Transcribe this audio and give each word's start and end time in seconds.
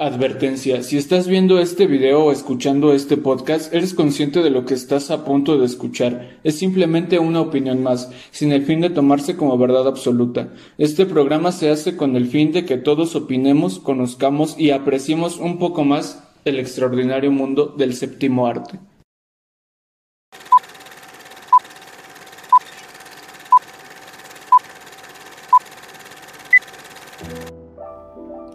Advertencia, 0.00 0.84
si 0.84 0.96
estás 0.96 1.26
viendo 1.26 1.58
este 1.58 1.88
video 1.88 2.26
o 2.26 2.30
escuchando 2.30 2.92
este 2.92 3.16
podcast, 3.16 3.74
eres 3.74 3.94
consciente 3.94 4.44
de 4.44 4.50
lo 4.50 4.64
que 4.64 4.74
estás 4.74 5.10
a 5.10 5.24
punto 5.24 5.58
de 5.58 5.66
escuchar. 5.66 6.38
Es 6.44 6.56
simplemente 6.56 7.18
una 7.18 7.40
opinión 7.40 7.82
más, 7.82 8.08
sin 8.30 8.52
el 8.52 8.62
fin 8.62 8.80
de 8.80 8.90
tomarse 8.90 9.34
como 9.34 9.58
verdad 9.58 9.88
absoluta. 9.88 10.50
Este 10.78 11.04
programa 11.04 11.50
se 11.50 11.70
hace 11.70 11.96
con 11.96 12.14
el 12.14 12.28
fin 12.28 12.52
de 12.52 12.64
que 12.64 12.76
todos 12.76 13.16
opinemos, 13.16 13.80
conozcamos 13.80 14.54
y 14.56 14.70
apreciemos 14.70 15.36
un 15.38 15.58
poco 15.58 15.82
más 15.82 16.22
el 16.44 16.60
extraordinario 16.60 17.32
mundo 17.32 17.74
del 17.76 17.92
séptimo 17.94 18.46
arte. 18.46 18.78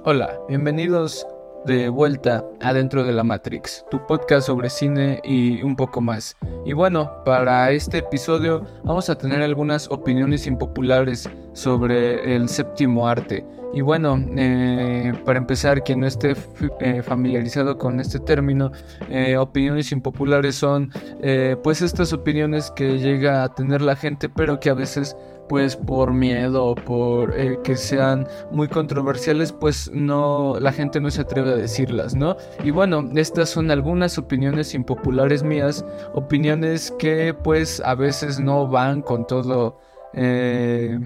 Hola, 0.05 0.37
bienvenidos 0.49 1.25
de 1.65 1.89
vuelta 1.89 2.45
adentro 2.61 3.03
de 3.03 3.13
la 3.13 3.23
Matrix, 3.23 3.85
tu 3.89 4.05
podcast 4.05 4.47
sobre 4.47 4.69
cine 4.69 5.21
y 5.23 5.61
un 5.63 5.75
poco 5.75 6.01
más. 6.01 6.35
Y 6.65 6.73
bueno, 6.73 7.11
para 7.23 7.71
este 7.71 7.99
episodio 7.99 8.65
vamos 8.83 9.09
a 9.09 9.17
tener 9.17 9.41
algunas 9.41 9.89
opiniones 9.89 10.47
impopulares 10.47 11.29
sobre 11.53 12.35
el 12.35 12.49
séptimo 12.49 13.07
arte. 13.07 13.45
Y 13.73 13.81
bueno, 13.81 14.23
eh, 14.37 15.13
para 15.25 15.39
empezar, 15.39 15.83
quien 15.83 16.01
no 16.01 16.07
esté 16.07 16.35
eh, 16.79 17.01
familiarizado 17.01 17.79
con 17.79 17.99
este 17.99 18.19
término, 18.19 18.71
eh, 19.09 19.35
opiniones 19.35 19.91
impopulares 19.91 20.55
son 20.55 20.91
pues 21.63 21.81
estas 21.81 22.13
opiniones 22.13 22.69
que 22.71 22.99
llega 22.99 23.43
a 23.43 23.55
tener 23.55 23.81
la 23.81 23.95
gente, 23.95 24.29
pero 24.29 24.59
que 24.59 24.69
a 24.69 24.75
veces 24.75 25.15
pues 25.47 25.75
por 25.75 26.13
miedo 26.13 26.75
por 26.75 27.37
eh, 27.39 27.59
que 27.63 27.75
sean 27.75 28.27
muy 28.51 28.67
controversiales, 28.67 29.51
pues 29.51 29.91
no, 29.93 30.57
la 30.59 30.71
gente 30.71 30.99
no 30.99 31.11
se 31.11 31.21
atreve 31.21 31.51
a 31.51 31.55
decirlas, 31.55 32.15
¿no? 32.15 32.37
Y 32.63 32.71
bueno, 32.71 33.09
estas 33.15 33.49
son 33.49 33.71
algunas 33.71 34.17
opiniones 34.17 34.73
impopulares 34.73 35.43
mías, 35.43 35.85
opiniones 36.13 36.91
que 36.97 37.33
pues 37.33 37.81
a 37.85 37.95
veces 37.95 38.39
no 38.39 38.67
van 38.67 39.01
con 39.01 39.27
todo 39.27 39.79
eh, 40.13 40.99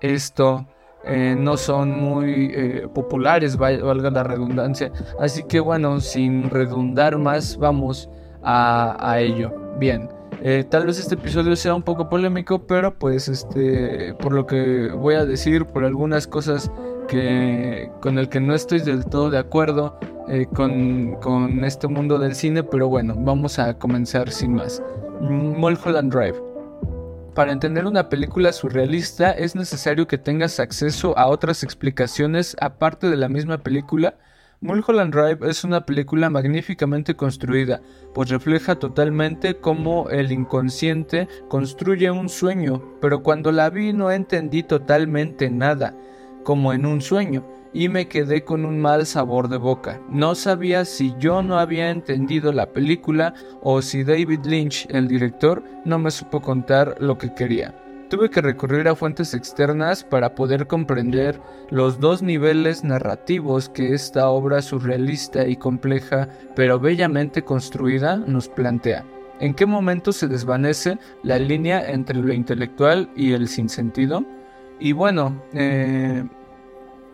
esto. 0.00 0.66
Eh, 1.08 1.36
no 1.38 1.56
son 1.56 2.00
muy 2.00 2.82
populares, 2.92 3.56
valga 3.56 4.10
la 4.10 4.24
redundancia. 4.24 4.90
Así 5.20 5.44
que 5.44 5.60
bueno, 5.60 6.00
sin 6.00 6.50
redundar 6.50 7.16
más, 7.16 7.56
vamos 7.56 8.10
a 8.42 9.16
ello. 9.20 9.52
Bien, 9.78 10.08
eh, 10.42 10.64
tal 10.68 10.86
vez 10.86 10.98
este 10.98 11.14
episodio 11.14 11.56
sea 11.56 11.74
un 11.74 11.82
poco 11.82 12.08
polémico, 12.08 12.66
pero 12.66 12.98
pues 12.98 13.28
este, 13.28 14.14
por 14.20 14.32
lo 14.32 14.46
que 14.46 14.88
voy 14.88 15.14
a 15.14 15.24
decir, 15.24 15.64
por 15.66 15.84
algunas 15.84 16.26
cosas 16.26 16.70
que 17.08 17.90
con 18.00 18.18
el 18.18 18.28
que 18.28 18.40
no 18.40 18.54
estoy 18.54 18.80
del 18.80 19.04
todo 19.06 19.30
de 19.30 19.38
acuerdo 19.38 19.98
eh, 20.28 20.46
con, 20.54 21.14
con, 21.20 21.64
este 21.64 21.88
mundo 21.88 22.18
del 22.18 22.34
cine, 22.34 22.62
pero 22.62 22.88
bueno, 22.88 23.14
vamos 23.16 23.58
a 23.58 23.78
comenzar 23.78 24.30
sin 24.30 24.54
más. 24.54 24.82
Mulholland 25.20 26.12
Drive. 26.12 26.36
Para 27.34 27.52
entender 27.52 27.86
una 27.86 28.08
película 28.08 28.52
surrealista 28.52 29.30
es 29.30 29.54
necesario 29.54 30.06
que 30.06 30.18
tengas 30.18 30.58
acceso 30.58 31.16
a 31.18 31.26
otras 31.26 31.62
explicaciones 31.62 32.56
aparte 32.60 33.08
de 33.08 33.16
la 33.16 33.28
misma 33.28 33.58
película 33.58 34.16
Mulholland 34.66 35.14
Drive 35.14 35.48
es 35.48 35.62
una 35.62 35.86
película 35.86 36.28
magníficamente 36.28 37.14
construida, 37.14 37.80
pues 38.12 38.30
refleja 38.30 38.74
totalmente 38.74 39.60
cómo 39.60 40.10
el 40.10 40.32
inconsciente 40.32 41.28
construye 41.46 42.10
un 42.10 42.28
sueño, 42.28 42.82
pero 43.00 43.22
cuando 43.22 43.52
la 43.52 43.70
vi 43.70 43.92
no 43.92 44.10
entendí 44.10 44.64
totalmente 44.64 45.50
nada, 45.50 45.94
como 46.42 46.72
en 46.72 46.84
un 46.84 47.00
sueño, 47.00 47.46
y 47.72 47.88
me 47.88 48.08
quedé 48.08 48.42
con 48.42 48.64
un 48.64 48.80
mal 48.80 49.06
sabor 49.06 49.48
de 49.48 49.58
boca. 49.58 50.00
No 50.10 50.34
sabía 50.34 50.84
si 50.84 51.14
yo 51.20 51.44
no 51.44 51.60
había 51.60 51.90
entendido 51.90 52.52
la 52.52 52.72
película 52.72 53.34
o 53.62 53.82
si 53.82 54.02
David 54.02 54.46
Lynch, 54.46 54.88
el 54.90 55.06
director, 55.06 55.62
no 55.84 56.00
me 56.00 56.10
supo 56.10 56.40
contar 56.42 56.96
lo 56.98 57.18
que 57.18 57.32
quería. 57.34 57.85
Tuve 58.08 58.30
que 58.30 58.40
recurrir 58.40 58.86
a 58.86 58.94
fuentes 58.94 59.34
externas 59.34 60.04
para 60.04 60.36
poder 60.36 60.68
comprender 60.68 61.40
los 61.70 61.98
dos 61.98 62.22
niveles 62.22 62.84
narrativos 62.84 63.68
que 63.68 63.94
esta 63.94 64.28
obra 64.28 64.62
surrealista 64.62 65.48
y 65.48 65.56
compleja, 65.56 66.28
pero 66.54 66.78
bellamente 66.78 67.42
construida, 67.42 68.16
nos 68.16 68.48
plantea. 68.48 69.04
¿En 69.40 69.54
qué 69.54 69.66
momento 69.66 70.12
se 70.12 70.28
desvanece 70.28 70.98
la 71.24 71.40
línea 71.40 71.90
entre 71.90 72.16
lo 72.16 72.32
intelectual 72.32 73.10
y 73.16 73.32
el 73.32 73.48
sinsentido? 73.48 74.24
Y 74.78 74.92
bueno, 74.92 75.42
eh, 75.52 76.24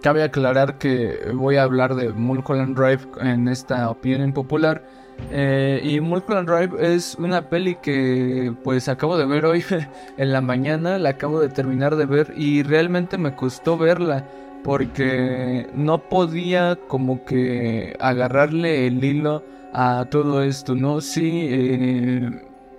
cabe 0.03 0.23
aclarar 0.23 0.77
que 0.77 1.31
voy 1.35 1.57
a 1.57 1.63
hablar 1.63 1.95
de 1.95 2.11
Mulholland 2.11 2.77
Drive 2.77 3.09
en 3.21 3.49
esta 3.49 3.89
opinión 3.89 4.23
impopular 4.23 4.85
eh, 5.31 5.81
y 5.83 6.01
Mulholland 6.01 6.49
Drive 6.49 6.95
es 6.95 7.15
una 7.19 7.49
peli 7.49 7.77
que 7.77 8.53
pues 8.63 8.89
acabo 8.89 9.17
de 9.17 9.25
ver 9.25 9.47
hoy 9.47 9.65
en 10.19 10.33
la 10.33 10.41
mañana, 10.41 10.99
la 10.99 11.11
acabo 11.11 11.41
de 11.41 11.49
terminar 11.49 11.97
de 11.97 12.07
ver 12.07 12.35
y 12.37 12.63
realmente 12.63 13.17
me 13.19 13.35
costó 13.35 13.79
verla 13.79 14.27
porque 14.63 15.69
no 15.75 15.99
podía 15.99 16.79
como 16.87 17.25
que 17.25 17.97
agarrarle 17.99 18.87
el 18.87 19.03
hilo 19.03 19.43
a 19.73 20.07
todo 20.11 20.43
esto, 20.43 20.75
¿no? 20.75 21.01
Sí, 21.01 21.47
eh, 21.51 22.31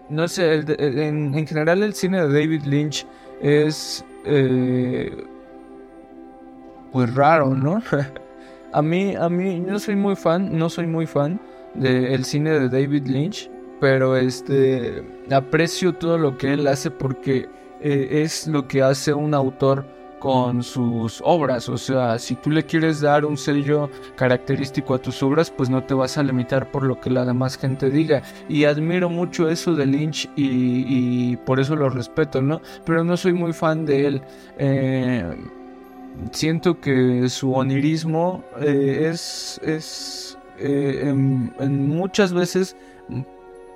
no 0.10 0.28
sé, 0.28 0.64
en, 0.78 1.48
general 1.48 1.82
el 1.82 1.94
cine 1.94 2.22
de 2.22 2.40
David 2.42 2.64
Lynch 2.66 3.06
es 3.42 4.06
eh, 4.26 5.26
pues 6.92 7.14
raro, 7.16 7.56
¿no? 7.56 7.82
a 8.74 8.82
mí, 8.82 9.16
a 9.16 9.28
mí, 9.28 9.60
no 9.60 9.80
soy 9.80 9.96
muy 9.96 10.16
fan, 10.16 10.56
no 10.58 10.70
soy 10.70 10.86
muy 10.86 11.08
fan 11.08 11.40
del 11.76 12.26
cine 12.26 12.52
de 12.52 12.70
David 12.70 13.08
Lynch, 13.08 13.50
pero 13.80 14.16
este 14.16 15.04
aprecio 15.32 15.94
todo 15.94 16.18
lo 16.18 16.38
que 16.38 16.54
él 16.54 16.68
hace 16.68 16.92
porque 16.92 17.50
eh, 17.82 18.22
es 18.24 18.48
lo 18.48 18.68
que 18.68 18.82
hace 18.82 19.14
un 19.14 19.34
autor 19.34 19.86
con 20.24 20.64
sus 20.64 21.22
obras, 21.26 21.68
o 21.68 21.78
sea, 21.78 22.18
si 22.18 22.36
tú 22.36 22.50
le 22.50 22.64
quieres 22.64 23.02
dar 23.02 23.26
un 23.26 23.36
sello 23.36 23.90
característico 24.16 24.94
a 24.94 24.98
tus 24.98 25.22
obras, 25.22 25.52
pues 25.52 25.70
no 25.70 25.84
te 25.84 25.94
vas 25.94 26.18
a 26.18 26.24
limitar 26.24 26.72
por 26.72 26.84
lo 26.84 26.98
que 27.02 27.10
la 27.10 27.26
demás 27.26 27.58
gente 27.58 27.90
diga. 27.90 28.22
Y 28.48 28.64
admiro 28.64 29.10
mucho 29.10 29.50
eso 29.50 29.76
de 29.76 29.86
Lynch 29.86 30.30
y, 30.38 31.36
por 31.46 31.60
eso 31.60 31.76
lo 31.76 31.90
respeto, 31.90 32.42
¿no? 32.42 32.62
Pero 32.86 33.04
no 33.04 33.18
soy 33.18 33.34
muy 33.34 33.52
fan 33.52 33.86
de 33.86 34.08
él. 34.08 34.22
Eh, 34.58 35.36
siento 36.32 36.80
que 36.80 37.28
su 37.28 37.54
onirismo 37.54 38.46
eh, 38.62 39.10
es, 39.12 39.60
es 39.62 40.38
eh, 40.60 41.02
en, 41.08 41.88
muchas 41.90 42.34
veces 42.34 42.76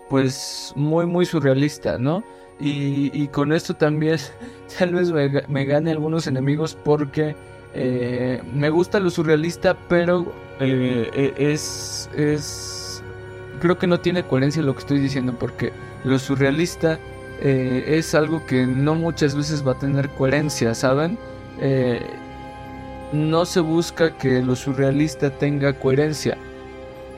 pues 0.09 0.73
muy 0.75 1.05
muy 1.05 1.25
surrealista, 1.25 1.97
¿no? 1.97 2.23
Y, 2.59 3.27
con 3.27 3.53
esto 3.53 3.75
también 3.75 4.17
tal 4.79 4.93
vez 4.93 5.11
me, 5.11 5.65
gane 5.65 5.91
algunos 5.91 6.25
enemigos 6.25 6.75
porque 6.83 7.35
eh, 7.73 8.41
me 8.53 8.69
gusta 8.69 8.99
lo 8.99 9.09
surrealista, 9.09 9.77
pero 9.87 10.33
eh, 10.59 11.33
es, 11.37 12.09
es... 12.15 13.03
Creo 13.61 13.77
que 13.77 13.85
no 13.85 13.99
tiene 13.99 14.23
coherencia 14.23 14.63
lo 14.63 14.73
que 14.73 14.79
estoy 14.79 14.99
diciendo 14.99 15.35
porque 15.37 15.71
lo 16.03 16.17
surrealista 16.17 16.99
es 17.39 18.15
algo 18.15 18.43
que 18.47 18.65
no 18.65 18.95
muchas 18.95 19.35
veces 19.35 19.65
va 19.65 19.73
a 19.73 19.79
tener 19.79 20.09
coherencia, 20.09 20.73
¿saben? 20.73 21.19
no 23.13 23.45
se 23.45 23.59
busca 23.59 24.17
que 24.17 24.41
lo 24.41 24.55
surrealista 24.55 25.29
tenga 25.29 25.73
coherencia 25.73 26.37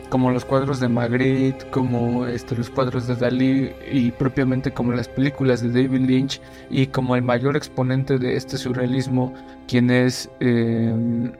como 0.09 0.31
los 0.31 0.45
cuadros 0.45 0.79
de 0.79 0.89
Magritte, 0.89 1.69
como 1.69 2.25
este, 2.25 2.55
los 2.55 2.69
cuadros 2.69 3.07
de 3.07 3.15
Dalí 3.15 3.71
y 3.91 4.11
propiamente 4.11 4.73
como 4.73 4.91
las 4.91 5.07
películas 5.07 5.61
de 5.61 5.69
David 5.69 6.07
Lynch 6.07 6.41
y 6.69 6.87
como 6.87 7.15
el 7.15 7.21
mayor 7.21 7.55
exponente 7.55 8.17
de 8.17 8.35
este 8.35 8.57
surrealismo, 8.57 9.33
quien 9.67 9.91
es 9.91 10.29
eh, 10.39 11.31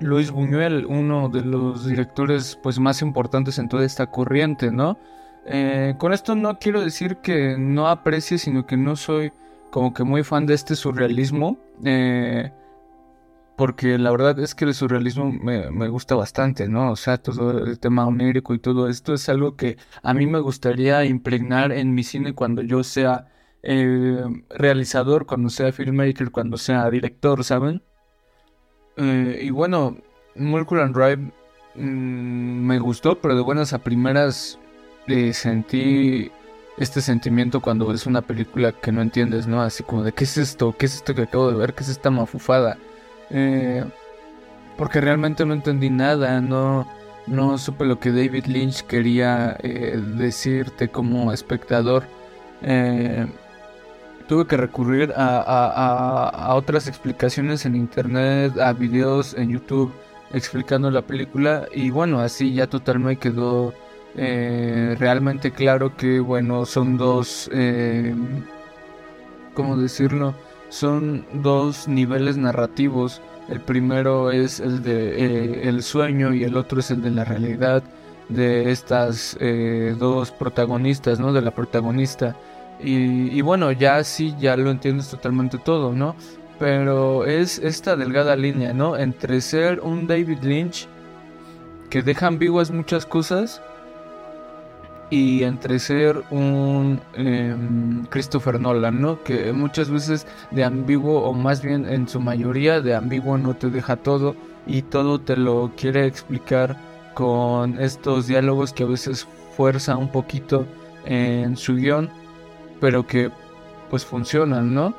Luis 0.00 0.30
Buñuel, 0.30 0.86
uno 0.86 1.28
de 1.28 1.42
los 1.42 1.86
directores 1.86 2.58
pues 2.62 2.78
más 2.78 3.02
importantes 3.02 3.58
en 3.58 3.68
toda 3.68 3.84
esta 3.84 4.06
corriente, 4.06 4.70
¿no? 4.70 4.98
Eh, 5.44 5.94
con 5.98 6.12
esto 6.12 6.34
no 6.34 6.58
quiero 6.58 6.80
decir 6.80 7.16
que 7.16 7.56
no 7.58 7.88
aprecie, 7.88 8.38
sino 8.38 8.66
que 8.66 8.76
no 8.76 8.96
soy 8.96 9.32
como 9.70 9.92
que 9.92 10.04
muy 10.04 10.22
fan 10.22 10.46
de 10.46 10.54
este 10.54 10.76
surrealismo. 10.76 11.58
Eh, 11.84 12.52
porque 13.56 13.98
la 13.98 14.10
verdad 14.10 14.38
es 14.38 14.54
que 14.54 14.64
el 14.64 14.74
surrealismo 14.74 15.30
me, 15.30 15.88
gusta 15.88 16.14
bastante, 16.14 16.68
¿no? 16.68 16.92
O 16.92 16.96
sea, 16.96 17.18
todo 17.18 17.64
el 17.64 17.78
tema 17.78 18.06
onírico 18.06 18.54
y 18.54 18.58
todo 18.58 18.88
esto 18.88 19.14
es 19.14 19.28
algo 19.28 19.56
que 19.56 19.76
a 20.02 20.14
mí 20.14 20.26
me 20.26 20.40
gustaría 20.40 21.04
impregnar 21.04 21.72
en 21.72 21.94
mi 21.94 22.02
cine 22.02 22.34
cuando 22.34 22.62
yo 22.62 22.82
sea 22.82 23.28
eh, 23.62 24.24
realizador, 24.50 25.26
cuando 25.26 25.50
sea 25.50 25.72
filmmaker, 25.72 26.30
cuando 26.30 26.56
sea 26.56 26.88
director, 26.90 27.44
¿saben? 27.44 27.82
Eh, 28.96 29.40
y 29.42 29.50
bueno, 29.50 29.98
Mulholland 30.34 30.94
Drive 30.94 31.32
mm, 31.74 32.66
me 32.66 32.78
gustó, 32.78 33.20
pero 33.20 33.34
de 33.34 33.42
buenas 33.42 33.72
a 33.72 33.78
primeras 33.78 34.58
eh, 35.08 35.32
sentí 35.32 36.30
este 36.78 37.00
sentimiento 37.00 37.60
cuando 37.60 37.86
ves 37.86 38.06
una 38.06 38.22
película 38.22 38.72
que 38.72 38.92
no 38.92 39.02
entiendes, 39.02 39.46
¿no? 39.46 39.62
Así 39.62 39.82
como 39.82 40.02
de, 40.02 40.12
¿qué 40.12 40.24
es 40.24 40.38
esto? 40.38 40.74
¿Qué 40.76 40.86
es 40.86 40.96
esto 40.96 41.14
que 41.14 41.22
acabo 41.22 41.50
de 41.50 41.56
ver? 41.56 41.74
¿Qué 41.74 41.82
es 41.82 41.90
esta 41.90 42.10
mafufada? 42.10 42.78
Eh, 43.32 43.84
porque 44.76 45.00
realmente 45.00 45.44
no 45.44 45.54
entendí 45.54 45.90
nada, 45.90 46.40
no, 46.40 46.86
no 47.26 47.58
supe 47.58 47.84
lo 47.84 47.98
que 47.98 48.10
David 48.10 48.46
Lynch 48.46 48.82
quería 48.82 49.56
eh, 49.62 50.00
decirte 50.16 50.88
como 50.88 51.32
espectador. 51.32 52.04
Eh, 52.62 53.26
tuve 54.28 54.46
que 54.46 54.56
recurrir 54.56 55.12
a, 55.16 56.52
otras 56.54 56.88
explicaciones 56.88 57.66
en 57.66 57.76
internet, 57.76 58.58
a 58.58 58.72
videos 58.72 59.34
en 59.34 59.50
YouTube 59.50 59.92
explicando 60.32 60.90
la 60.90 61.02
película 61.02 61.66
y 61.74 61.90
bueno, 61.90 62.20
así 62.20 62.54
ya 62.54 62.66
totalmente 62.66 63.20
quedó 63.20 63.74
eh, 64.16 64.96
realmente 64.98 65.50
claro 65.50 65.96
que 65.96 66.20
bueno, 66.20 66.64
son 66.64 66.96
dos, 66.96 67.50
¿cómo 69.54 69.76
decirlo? 69.76 70.34
Son 70.72 71.24
dos 71.34 71.86
niveles 71.86 72.36
narrativos. 72.36 73.20
El 73.48 73.60
primero 73.60 74.30
es 74.30 74.58
el 74.58 74.82
de 74.82 75.26
eh, 75.26 75.68
el 75.68 75.82
sueño 75.82 76.32
y 76.32 76.44
el 76.44 76.56
otro 76.56 76.80
es 76.80 76.90
el 76.90 77.02
de 77.02 77.10
la 77.10 77.24
realidad 77.24 77.82
de 78.28 78.70
estas 78.70 79.36
dos 79.98 80.30
protagonistas, 80.30 81.20
¿no? 81.20 81.34
De 81.34 81.42
la 81.42 81.50
protagonista 81.50 82.34
y, 82.84 83.40
bueno, 83.42 83.70
ya 83.72 84.02
sí, 84.02 84.34
ya 84.40 84.56
lo 84.56 84.70
entiendes 84.70 85.08
totalmente 85.08 85.58
todo, 85.58 85.92
¿no? 85.92 86.16
Pero 86.58 87.24
es 87.26 87.58
esta 87.58 87.96
delgada 87.96 88.34
línea, 88.36 88.72
¿no? 88.72 88.96
Entre 88.96 89.40
ser 89.40 89.80
un 89.80 90.06
David 90.06 90.38
Lynch 90.42 90.88
que 91.90 92.02
deja 92.02 92.26
ambiguas 92.26 92.70
muchas 92.70 93.06
cosas 93.06 93.62
y 95.12 95.44
entre 95.44 95.78
ser 95.78 96.24
un 96.30 96.98
em, 97.12 98.06
Christopher 98.06 98.58
Nolan, 98.58 98.98
¿no? 98.98 99.22
Que 99.22 99.52
muchas 99.52 99.90
veces 99.90 100.26
de 100.50 100.64
ambiguo, 100.64 101.24
o 101.24 101.34
más 101.34 101.62
bien 101.62 101.84
en 101.84 102.08
su 102.08 102.18
mayoría 102.18 102.80
de 102.80 102.94
ambiguo 102.94 103.36
no 103.36 103.52
te 103.54 103.68
deja 103.68 103.96
todo 103.96 104.34
y 104.66 104.80
todo 104.80 105.20
te 105.20 105.36
lo 105.36 105.70
quiere 105.76 106.06
explicar 106.06 106.78
con 107.12 107.78
estos 107.78 108.26
diálogos 108.26 108.72
que 108.72 108.84
a 108.84 108.86
veces 108.86 109.28
fuerza 109.54 109.98
un 109.98 110.08
poquito 110.08 110.66
en 111.04 111.58
su 111.58 111.74
guion 111.74 112.08
pero 112.80 113.06
que 113.06 113.30
pues 113.90 114.06
funcionan, 114.06 114.72
¿no? 114.72 114.94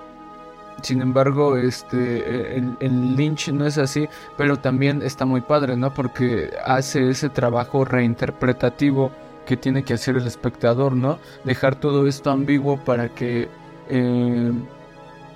Sin 0.84 1.02
embargo, 1.02 1.58
este, 1.58 2.58
el, 2.58 3.16
Lynch 3.16 3.50
no 3.50 3.66
es 3.66 3.80
así, 3.80 4.08
pero 4.38 4.58
también 4.58 5.02
está 5.02 5.26
muy 5.26 5.42
padre, 5.42 5.76
¿no? 5.76 5.92
Porque 5.92 6.52
hace 6.64 7.10
ese 7.10 7.30
trabajo 7.30 7.84
reinterpretativo 7.84 9.12
que 9.46 9.58
tiene 9.58 9.84
que 9.84 9.94
hacer 9.94 10.18
el 10.18 10.28
espectador, 10.28 10.94
¿no? 10.94 11.20
Dejar 11.44 11.76
todo 11.80 12.08
esto 12.08 12.32
ambiguo 12.32 12.78
para 12.78 13.10
que 13.10 13.50
eh, 13.90 14.52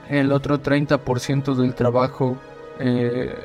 el 0.10 0.32
otro 0.32 0.62
30% 0.62 1.56
del 1.56 1.76
trabajo 1.76 2.38
eh, 2.80 3.36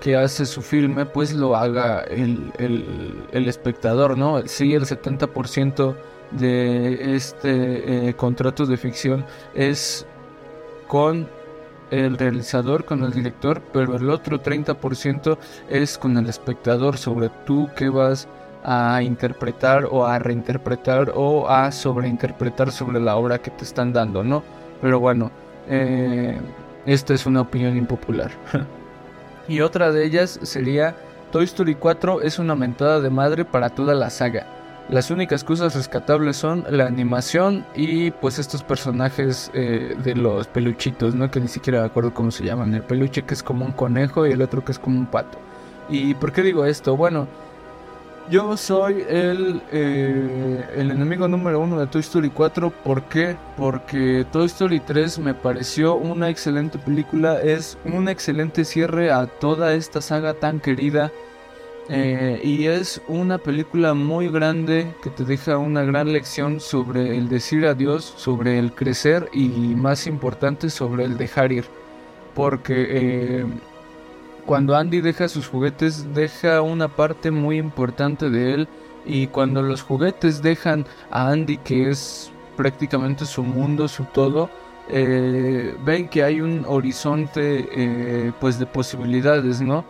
que 0.00 0.16
hace 0.16 0.46
su 0.46 0.62
filme, 0.62 1.06
pues 1.06 1.32
lo 1.32 1.56
haga 1.56 2.00
el, 2.00 2.52
el 2.58 3.48
espectador, 3.48 4.18
¿no? 4.18 4.46
Sí, 4.46 4.74
el 4.74 4.82
70% 4.82 5.94
de 6.32 7.14
este 7.14 8.08
eh, 8.08 8.14
contrato 8.14 8.66
de 8.66 8.76
ficción 8.76 9.24
es 9.54 10.06
con 10.88 11.28
el 11.90 12.16
realizador, 12.16 12.84
con 12.84 13.04
el 13.04 13.12
director, 13.12 13.60
pero 13.72 13.96
el 13.96 14.08
otro 14.08 14.42
30% 14.42 15.36
es 15.68 15.98
con 15.98 16.16
el 16.16 16.28
espectador 16.28 16.96
sobre 16.96 17.28
tú 17.46 17.68
que 17.76 17.90
vas 17.90 18.28
a 18.64 19.02
interpretar 19.02 19.86
o 19.90 20.06
a 20.06 20.18
reinterpretar 20.18 21.12
o 21.14 21.48
a 21.48 21.72
sobreinterpretar 21.72 22.70
sobre 22.70 23.00
la 23.00 23.16
obra 23.16 23.38
que 23.38 23.50
te 23.50 23.64
están 23.64 23.92
dando, 23.92 24.22
¿no? 24.22 24.42
Pero 24.80 25.00
bueno, 25.00 25.30
eh, 25.68 26.40
esta 26.86 27.14
es 27.14 27.26
una 27.26 27.40
opinión 27.40 27.76
impopular. 27.76 28.30
y 29.48 29.60
otra 29.60 29.92
de 29.92 30.04
ellas 30.04 30.38
sería 30.42 30.94
Toy 31.30 31.44
Story 31.44 31.74
4 31.74 32.20
es 32.22 32.38
una 32.38 32.54
mentada 32.54 33.00
de 33.00 33.10
madre 33.10 33.44
para 33.44 33.70
toda 33.70 33.94
la 33.94 34.10
saga. 34.10 34.46
Las 34.88 35.10
únicas 35.10 35.44
cosas 35.44 35.74
rescatables 35.74 36.36
son 36.36 36.64
la 36.68 36.86
animación 36.86 37.64
y 37.74 38.10
pues 38.10 38.38
estos 38.38 38.62
personajes 38.62 39.50
eh, 39.54 39.96
de 40.02 40.14
los 40.14 40.48
peluchitos, 40.48 41.14
¿no? 41.14 41.30
Que 41.30 41.40
ni 41.40 41.48
siquiera 41.48 41.80
me 41.80 41.86
acuerdo 41.86 42.12
cómo 42.12 42.30
se 42.30 42.44
llaman. 42.44 42.74
El 42.74 42.82
peluche 42.82 43.22
que 43.22 43.32
es 43.32 43.42
como 43.42 43.64
un 43.64 43.72
conejo 43.72 44.26
y 44.26 44.32
el 44.32 44.42
otro 44.42 44.64
que 44.64 44.72
es 44.72 44.78
como 44.78 44.98
un 44.98 45.06
pato. 45.06 45.38
¿Y 45.88 46.14
por 46.14 46.32
qué 46.32 46.42
digo 46.42 46.66
esto? 46.66 46.96
Bueno, 46.96 47.26
yo 48.30 48.56
soy 48.56 49.04
el, 49.08 49.62
eh, 49.72 50.64
el 50.76 50.90
enemigo 50.90 51.28
número 51.28 51.60
uno 51.60 51.78
de 51.78 51.86
Toy 51.86 52.00
Story 52.00 52.30
4. 52.30 52.70
¿Por 52.70 53.02
qué? 53.04 53.36
Porque 53.56 54.24
Toy 54.32 54.46
Story 54.46 54.80
3 54.80 55.18
me 55.18 55.34
pareció 55.34 55.94
una 55.96 56.28
excelente 56.28 56.78
película. 56.78 57.40
Es 57.40 57.78
un 57.84 58.08
excelente 58.08 58.64
cierre 58.64 59.10
a 59.10 59.26
toda 59.26 59.74
esta 59.74 60.00
saga 60.00 60.34
tan 60.34 60.60
querida 60.60 61.10
eh, 61.88 62.40
y 62.42 62.66
es 62.66 63.02
una 63.08 63.38
película 63.38 63.92
muy 63.94 64.28
grande 64.28 64.94
que 65.02 65.10
te 65.10 65.24
deja 65.24 65.58
una 65.58 65.82
gran 65.82 66.12
lección 66.12 66.60
sobre 66.60 67.16
el 67.16 67.28
decir 67.28 67.66
adiós, 67.66 68.04
sobre 68.16 68.58
el 68.58 68.72
crecer 68.72 69.28
y 69.32 69.48
más 69.48 70.06
importante 70.06 70.70
sobre 70.70 71.04
el 71.04 71.18
dejar 71.18 71.52
ir. 71.52 71.64
Porque 72.34 72.86
eh, 72.88 73.44
cuando 74.46 74.76
Andy 74.76 75.00
deja 75.00 75.28
sus 75.28 75.46
juguetes 75.46 76.14
deja 76.14 76.62
una 76.62 76.88
parte 76.88 77.30
muy 77.30 77.58
importante 77.58 78.30
de 78.30 78.54
él 78.54 78.68
y 79.04 79.26
cuando 79.28 79.62
los 79.62 79.82
juguetes 79.82 80.42
dejan 80.42 80.86
a 81.10 81.28
Andy 81.30 81.58
que 81.58 81.90
es 81.90 82.30
prácticamente 82.56 83.24
su 83.24 83.42
mundo, 83.42 83.88
su 83.88 84.04
todo, 84.04 84.50
eh, 84.88 85.74
ven 85.84 86.08
que 86.08 86.22
hay 86.22 86.40
un 86.40 86.64
horizonte 86.66 88.32
pues 88.40 88.58
de 88.58 88.66
posibilidades, 88.66 89.60
¿no? 89.60 89.84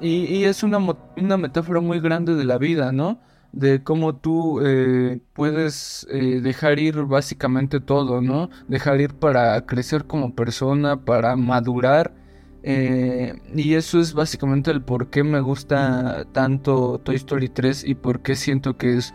Y, 0.00 0.44
es 0.44 0.62
una, 0.62 0.78
una, 0.78 1.36
metáfora 1.36 1.80
muy 1.80 2.00
grande 2.00 2.34
de 2.34 2.44
la 2.44 2.56
vida, 2.56 2.90
¿no? 2.90 3.20
De 3.52 3.82
cómo 3.82 4.14
tú 4.14 4.60
eh, 4.64 5.20
puedes 5.34 6.06
eh, 6.10 6.40
dejar 6.40 6.78
ir 6.78 7.02
básicamente 7.02 7.80
todo, 7.80 8.22
¿no? 8.22 8.48
Dejar 8.66 9.00
ir 9.00 9.14
para 9.14 9.66
crecer 9.66 10.06
como 10.06 10.34
persona, 10.34 11.04
para 11.04 11.36
madurar. 11.36 12.12
Eh, 12.62 13.40
y 13.54 13.74
eso 13.74 14.00
es 14.00 14.12
básicamente 14.12 14.70
el 14.70 14.82
por 14.82 15.08
qué 15.08 15.24
me 15.24 15.40
gusta 15.40 16.26
tanto 16.32 17.00
Toy 17.02 17.16
Story 17.16 17.48
3 17.48 17.84
y 17.84 17.94
por 17.94 18.20
qué 18.20 18.36
siento 18.36 18.76
que 18.76 18.98
es, 18.98 19.14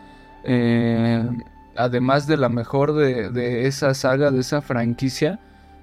además 1.76 2.28
de 2.28 2.38
la 2.38 2.50
mejor 2.50 2.94
de, 2.94 3.30
de 3.30 3.68
esa 3.68 3.94
saga, 3.94 4.32
de 4.32 4.40
esa 4.40 4.62
franquicia, 4.62 5.40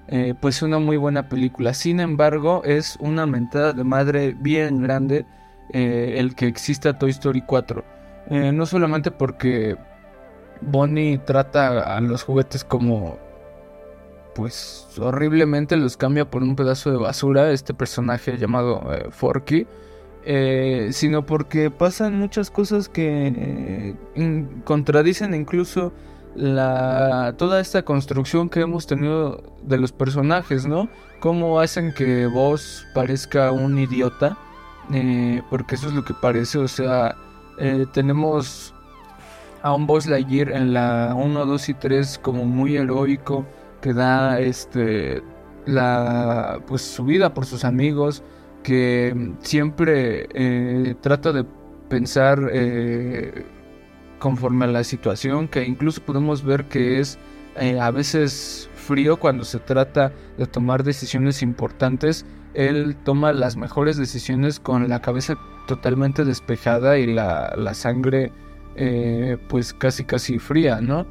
eh, 0.07 0.33
pues 0.39 0.61
una 0.61 0.79
muy 0.79 0.97
buena 0.97 1.29
película. 1.29 1.73
Sin 1.73 1.99
embargo, 1.99 2.61
es 2.65 2.97
una 2.99 3.25
mentada 3.25 3.73
de 3.73 3.83
madre 3.83 4.35
bien 4.37 4.81
grande 4.81 5.25
eh, 5.69 6.15
el 6.17 6.35
que 6.35 6.47
exista 6.47 6.97
Toy 6.97 7.11
Story 7.11 7.41
4. 7.41 7.83
Eh, 8.29 8.51
no 8.51 8.65
solamente 8.65 9.11
porque 9.11 9.77
Bonnie 10.61 11.19
trata 11.19 11.95
a 11.95 12.01
los 12.01 12.23
juguetes 12.23 12.63
como 12.63 13.17
pues 14.35 14.87
horriblemente 14.99 15.77
los 15.77 15.97
cambia 15.97 16.29
por 16.29 16.43
un 16.43 16.55
pedazo 16.55 16.91
de 16.91 16.97
basura 16.97 17.51
este 17.51 17.73
personaje 17.73 18.37
llamado 18.37 18.81
Forky. 19.11 19.67
sino 20.91 21.25
porque 21.25 21.69
pasan 21.71 22.17
muchas 22.17 22.49
cosas 22.49 22.89
que 22.89 23.95
contradicen 24.65 25.33
incluso 25.33 25.91
la 26.35 27.35
toda 27.37 27.59
esta 27.59 27.83
construcción 27.83 28.49
que 28.49 28.61
hemos 28.61 28.87
tenido 28.87 29.43
de 29.63 29.77
los 29.77 29.91
personajes, 29.91 30.65
¿no? 30.65 30.89
Cómo 31.19 31.59
hacen 31.59 31.93
que 31.93 32.25
vos 32.27 32.85
parezca 32.93 33.51
un 33.51 33.77
idiota, 33.77 34.37
eh, 34.91 35.41
porque 35.49 35.75
eso 35.75 35.87
es 35.87 35.93
lo 35.93 36.03
que 36.03 36.13
parece, 36.13 36.57
o 36.57 36.67
sea, 36.67 37.15
eh, 37.59 37.85
tenemos 37.93 38.73
a 39.61 39.73
un 39.73 39.87
Boss 39.87 40.07
Lightyear 40.07 40.51
en 40.51 40.73
la 40.73 41.13
1, 41.15 41.45
2 41.45 41.69
y 41.69 41.73
3 41.75 42.19
como 42.21 42.45
muy 42.45 42.75
heroico, 42.75 43.45
que 43.83 43.93
da 43.93 44.39
este 44.39 45.21
la 45.67 46.59
pues 46.65 46.81
su 46.81 47.05
vida 47.05 47.35
por 47.35 47.45
sus 47.45 47.63
amigos, 47.65 48.23
que 48.63 49.33
siempre 49.41 50.27
eh, 50.33 50.95
trata 51.01 51.31
de 51.31 51.45
pensar 51.89 52.39
conforme 54.23 54.63
a 54.63 54.69
la 54.69 54.85
situación, 54.85 55.49
que 55.49 55.65
incluso 55.65 56.01
podemos 56.01 56.43
ver 56.43 56.65
que 56.69 57.01
es 57.01 57.19
eh, 57.57 57.77
a 57.77 57.91
veces 57.91 58.69
frío 58.73 59.17
cuando 59.17 59.43
se 59.43 59.59
trata 59.59 60.13
de 60.37 60.45
tomar 60.47 60.83
decisiones 60.83 61.41
importantes. 61.41 62.25
Él 62.53 62.95
toma 63.03 63.33
las 63.33 63.57
mejores 63.57 63.97
decisiones 63.97 64.61
con 64.61 64.87
la 64.87 65.01
cabeza 65.01 65.35
totalmente 65.67 66.23
despejada 66.23 66.97
y 66.97 67.07
la, 67.13 67.73
sangre 67.73 68.31
eh, 68.77 69.37
pues 69.49 69.73
casi 69.73 70.05
casi 70.05 70.39
fría, 70.39 70.79
¿no? 70.79 71.05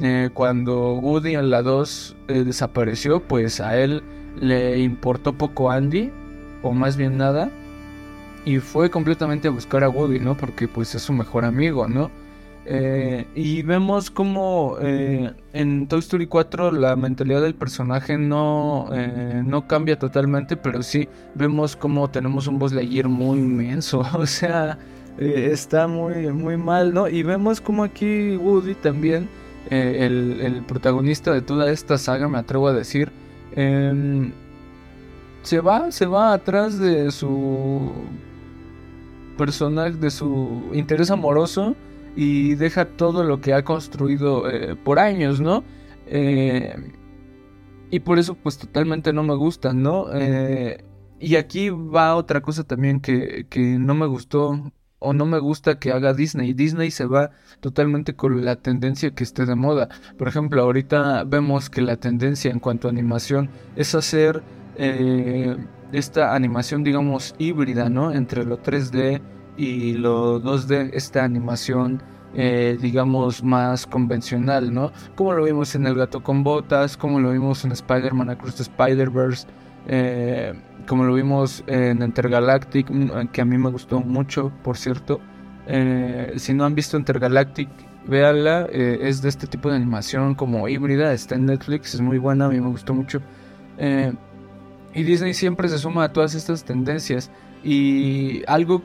Eh, 0.00 0.30
cuando 0.32 0.94
Woody 0.94 1.34
en 1.34 1.50
la 1.50 1.62
2 1.62 2.16
desapareció, 2.28 3.20
pues 3.20 3.60
a 3.60 3.76
él 3.78 4.02
le 4.40 4.78
importó 4.78 5.32
poco 5.32 5.70
Andy, 5.70 6.10
o 6.62 6.72
más 6.72 6.96
bien 6.96 7.18
nada, 7.18 7.50
y 8.44 8.58
fue 8.58 8.90
completamente 8.90 9.48
a 9.48 9.50
buscar 9.50 9.84
a 9.84 9.88
Woody, 9.88 10.20
¿no? 10.20 10.36
Porque 10.36 10.68
pues 10.68 10.94
es 10.94 11.02
su 11.02 11.12
mejor 11.12 11.44
amigo, 11.44 11.88
¿no? 11.88 12.10
Eh, 12.70 13.26
y 13.34 13.62
vemos 13.62 14.10
como 14.10 14.76
eh, 14.82 15.32
en 15.54 15.88
Toy 15.88 16.00
Story 16.00 16.26
4 16.26 16.70
la 16.72 16.96
mentalidad 16.96 17.40
del 17.40 17.54
personaje 17.54 18.18
no, 18.18 18.90
eh, 18.92 19.42
no 19.42 19.66
cambia 19.66 19.98
totalmente, 19.98 20.54
pero 20.54 20.82
sí 20.82 21.08
vemos 21.34 21.76
como 21.76 22.10
tenemos 22.10 22.46
un 22.46 22.58
Buzz 22.58 22.74
Lightyear 22.74 23.08
muy 23.08 23.38
inmenso, 23.38 24.00
o 24.12 24.26
sea, 24.26 24.78
está 25.18 25.88
muy, 25.88 26.30
muy 26.30 26.58
mal, 26.58 26.92
¿no? 26.92 27.08
Y 27.08 27.22
vemos 27.22 27.62
como 27.62 27.84
aquí 27.84 28.36
Woody 28.36 28.74
también, 28.74 29.30
el, 29.70 30.40
el, 30.40 30.62
protagonista 30.64 31.32
de 31.32 31.42
toda 31.42 31.70
esta 31.70 31.98
saga, 31.98 32.28
me 32.28 32.38
atrevo 32.38 32.68
a 32.68 32.72
decir, 32.72 33.12
em, 33.52 34.32
se 35.42 35.60
va, 35.60 35.90
se 35.92 36.06
va 36.06 36.32
atrás 36.32 36.78
de 36.78 37.10
su 37.10 37.92
personaje, 39.36 39.92
de 39.92 40.10
su 40.10 40.70
interés 40.74 41.10
amoroso 41.10 41.76
y 42.16 42.54
deja 42.56 42.84
todo 42.84 43.24
lo 43.24 43.40
que 43.40 43.54
ha 43.54 43.64
construido 43.64 44.50
eh, 44.50 44.76
por 44.76 44.98
años, 44.98 45.40
¿no? 45.40 45.64
Eh, 46.06 46.74
y 47.90 48.00
por 48.00 48.18
eso 48.18 48.34
pues 48.34 48.58
totalmente 48.58 49.12
no 49.12 49.22
me 49.22 49.34
gusta, 49.34 49.72
¿no? 49.72 50.06
Eh, 50.12 50.84
y 51.20 51.36
aquí 51.36 51.70
va 51.70 52.16
otra 52.16 52.40
cosa 52.42 52.64
también 52.64 53.00
que, 53.00 53.46
que 53.48 53.60
no 53.78 53.94
me 53.94 54.06
gustó 54.06 54.72
o 54.98 55.12
no 55.12 55.26
me 55.26 55.38
gusta 55.38 55.78
que 55.78 55.92
haga 55.92 56.14
Disney. 56.14 56.52
Disney 56.54 56.90
se 56.90 57.06
va 57.06 57.30
totalmente 57.60 58.14
con 58.14 58.44
la 58.44 58.56
tendencia 58.56 59.14
que 59.14 59.24
esté 59.24 59.46
de 59.46 59.54
moda. 59.54 59.88
Por 60.16 60.28
ejemplo, 60.28 60.62
ahorita 60.62 61.24
vemos 61.24 61.70
que 61.70 61.80
la 61.80 61.96
tendencia 61.96 62.50
en 62.50 62.60
cuanto 62.60 62.88
a 62.88 62.90
animación 62.90 63.50
es 63.76 63.94
hacer 63.94 64.42
esta 65.92 66.34
animación, 66.34 66.84
digamos, 66.84 67.34
híbrida, 67.38 67.88
¿no? 67.88 68.12
Entre 68.12 68.44
lo 68.44 68.62
3D 68.62 69.20
y 69.56 69.94
lo 69.94 70.40
2D, 70.40 70.90
esta 70.92 71.24
animación, 71.24 72.00
eh, 72.34 72.78
digamos, 72.80 73.42
más 73.42 73.86
convencional, 73.86 74.72
¿no? 74.72 74.92
Como 75.16 75.32
lo 75.32 75.44
vimos 75.44 75.74
en 75.74 75.86
El 75.86 75.96
Gato 75.96 76.22
con 76.22 76.44
Botas, 76.44 76.96
como 76.96 77.18
lo 77.18 77.32
vimos 77.32 77.64
en 77.64 77.72
Spider-Man 77.72 78.30
Across 78.30 78.60
Spider-Verse, 78.60 79.48
eh, 79.88 80.54
como 80.86 81.04
lo 81.04 81.14
vimos 81.14 81.64
en 81.66 82.02
Intergalactic, 82.02 82.90
mm, 82.90 83.28
que 83.32 83.40
a 83.40 83.44
mí 83.44 83.58
me 83.58 83.70
gustó 83.70 84.00
mucho, 84.00 84.52
por 84.62 84.76
cierto. 84.76 85.20
Eh, 85.66 86.34
si 86.36 86.54
no 86.54 86.64
han 86.64 86.74
visto 86.74 86.96
Intergalactic, 86.96 87.68
véanla, 88.06 88.66
es 88.72 89.20
de 89.20 89.28
este 89.28 89.46
tipo 89.46 89.68
de 89.68 89.76
animación 89.76 90.34
como 90.34 90.66
híbrida, 90.68 91.12
está 91.12 91.34
en 91.34 91.46
Netflix, 91.46 91.94
es 91.94 92.00
muy 92.00 92.18
buena, 92.18 92.46
a 92.46 92.48
mí 92.48 92.60
me 92.60 92.68
gustó 92.68 92.94
mucho. 92.94 93.20
y 94.94 95.02
Disney 95.02 95.34
siempre 95.34 95.68
se 95.68 95.78
suma 95.78 96.04
a 96.04 96.12
todas 96.12 96.34
estas 96.34 96.64
tendencias. 96.64 97.30
Y 97.62 98.42
algo 98.46 98.82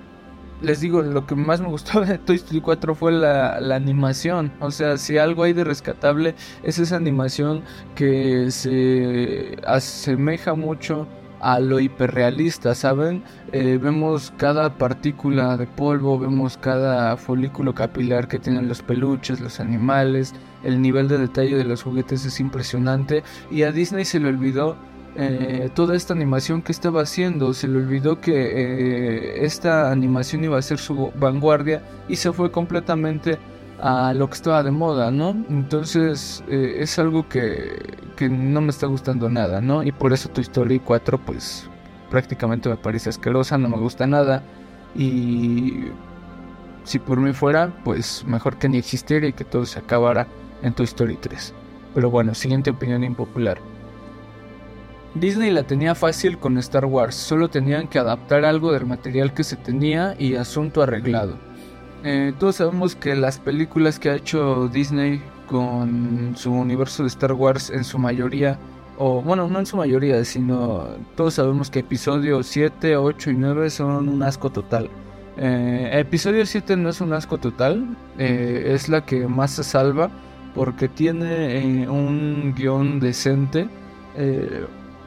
les 0.63 0.79
digo, 0.79 1.01
lo 1.01 1.27
que 1.27 1.35
más 1.35 1.61
me 1.61 1.67
gustó 1.67 2.01
de 2.01 2.17
Toy 2.17 2.37
Story 2.37 2.61
4 2.61 2.95
fue 2.95 3.11
la, 3.11 3.57
animación. 3.75 4.51
O 4.59 4.71
sea, 4.71 4.97
si 4.97 5.17
algo 5.17 5.43
hay 5.43 5.53
de 5.53 5.63
rescatable 5.63 6.35
es 6.63 6.79
esa 6.79 6.95
animación 6.95 7.63
que 7.95 8.49
se 8.51 9.57
asemeja 9.65 10.53
mucho 10.55 11.07
a 11.41 11.59
lo 11.59 11.81
hiperrealista, 11.81 12.73
¿saben? 12.73 13.21
Eh, 13.51 13.77
vemos 13.81 14.33
cada 14.37 14.77
partícula 14.77 15.57
de 15.57 15.67
polvo, 15.67 16.17
vemos 16.17 16.57
cada 16.57 17.17
folículo 17.17 17.75
capilar 17.75 18.29
que 18.29 18.39
tienen 18.39 18.69
los 18.69 18.81
peluches, 18.81 19.41
los 19.41 19.59
animales, 19.59 20.33
el 20.63 20.81
nivel 20.81 21.09
de 21.09 21.17
detalle 21.17 21.57
de 21.57 21.65
los 21.65 21.83
juguetes 21.83 22.25
es 22.25 22.39
impresionante 22.39 23.23
y 23.51 23.63
a 23.63 23.73
Disney 23.73 24.05
se 24.05 24.21
le 24.21 24.29
olvidó 24.29 24.77
eh, 25.15 25.69
toda 25.75 25.95
esta 25.95 26.13
animación 26.13 26.61
que 26.61 26.71
estaba 26.71 27.01
haciendo. 27.01 27.53
Se 27.53 27.67
le 27.67 27.77
olvidó 27.77 28.19
que 28.19 28.31
eh, 28.33 29.45
esta 29.45 29.91
animación 29.91 30.43
iba 30.43 30.57
a 30.57 30.61
ser 30.61 30.79
su 30.79 31.11
vanguardia 31.15 31.81
y 32.07 32.15
se 32.15 32.31
fue 32.33 32.51
completamente 32.51 33.37
a 33.79 34.13
lo 34.13 34.27
que 34.27 34.35
estaba 34.35 34.63
de 34.63 34.71
moda, 34.71 35.11
¿no? 35.11 35.31
Entonces 35.49 36.43
eh, 36.47 36.77
es 36.79 36.97
algo 36.99 37.27
que, 37.27 37.97
que, 38.15 38.29
no 38.29 38.61
me 38.61 38.69
está 38.69 38.87
gustando 38.87 39.29
nada, 39.29 39.61
¿no? 39.61 39.83
Y 39.83 39.91
por 39.91 40.13
eso 40.13 40.29
Toy 40.29 40.43
Story 40.43 40.79
4 40.79 41.17
pues 41.19 41.69
prácticamente 42.09 42.69
me 42.69 42.77
parece 42.77 43.09
asquerosa, 43.09 43.57
no 43.57 43.69
me 43.69 43.77
gusta 43.77 44.07
nada 44.07 44.41
y 44.95 45.85
si 46.85 46.99
por 46.99 47.19
mí 47.19 47.33
fuera 47.33 47.73
pues 47.83 48.23
mejor 48.25 48.57
que 48.57 48.69
ni 48.69 48.77
existiera 48.77 49.27
y 49.27 49.33
que 49.33 49.43
todo 49.43 49.65
se 49.65 49.79
acabara 49.79 50.27
en 50.61 50.73
Toy 50.73 50.85
Story 50.85 51.17
3. 51.17 51.53
Pero 51.93 52.09
bueno, 52.09 52.33
siguiente 52.33 52.69
opinión 52.71 53.03
impopular. 53.03 53.72
Disney 55.15 55.51
la 55.51 55.63
tenía 55.63 55.93
fácil 55.93 56.39
con 56.39 56.57
Star 56.57 56.85
Wars, 56.85 57.15
solo 57.15 57.47
tenían 57.47 57.87
que 57.87 57.99
adaptar 57.99 58.45
algo 58.45 58.71
del 58.71 58.87
material 58.87 59.33
que 59.33 59.43
se 59.43 59.55
tenía 59.55 60.15
y 60.17 60.35
asunto 60.35 60.81
arreglado. 60.81 61.37
Eh, 62.03 62.33
todos 62.39 62.55
sabemos 62.55 62.95
que 62.95 63.15
las 63.15 63.37
películas 63.37 63.99
que 63.99 64.09
ha 64.09 64.15
hecho 64.15 64.67
Disney 64.69 65.21
con 65.47 66.33
su 66.35 66.51
universo 66.51 67.03
de 67.03 67.09
Star 67.09 67.33
Wars 67.33 67.69
en 67.69 67.83
su 67.83 67.99
mayoría, 67.99 68.57
o 68.97 69.21
bueno, 69.21 69.47
no 69.47 69.59
en 69.59 69.67
su 69.67 69.77
mayoría, 69.77 70.23
sino 70.25 70.87
todos 71.15 71.35
sabemos 71.35 71.69
que 71.69 71.79
episodio 71.79 72.41
7, 72.41 72.97
8 72.97 73.29
y 73.29 73.35
9 73.35 73.69
son 73.69 74.09
un 74.09 74.23
asco 74.23 74.51
total. 74.51 74.89
Eh, 75.37 75.91
episodio 75.93 76.43
7 76.45 76.75
no 76.75 76.89
es 76.89 77.01
un 77.01 77.13
asco 77.13 77.37
total, 77.37 77.85
eh, 78.17 78.71
es 78.73 78.89
la 78.89 79.05
que 79.05 79.27
más 79.27 79.51
se 79.51 79.63
salva 79.63 80.09
porque 80.55 80.87
tiene 80.87 81.87
un 81.87 82.55
guion 82.55 82.99
decente. 82.99 83.67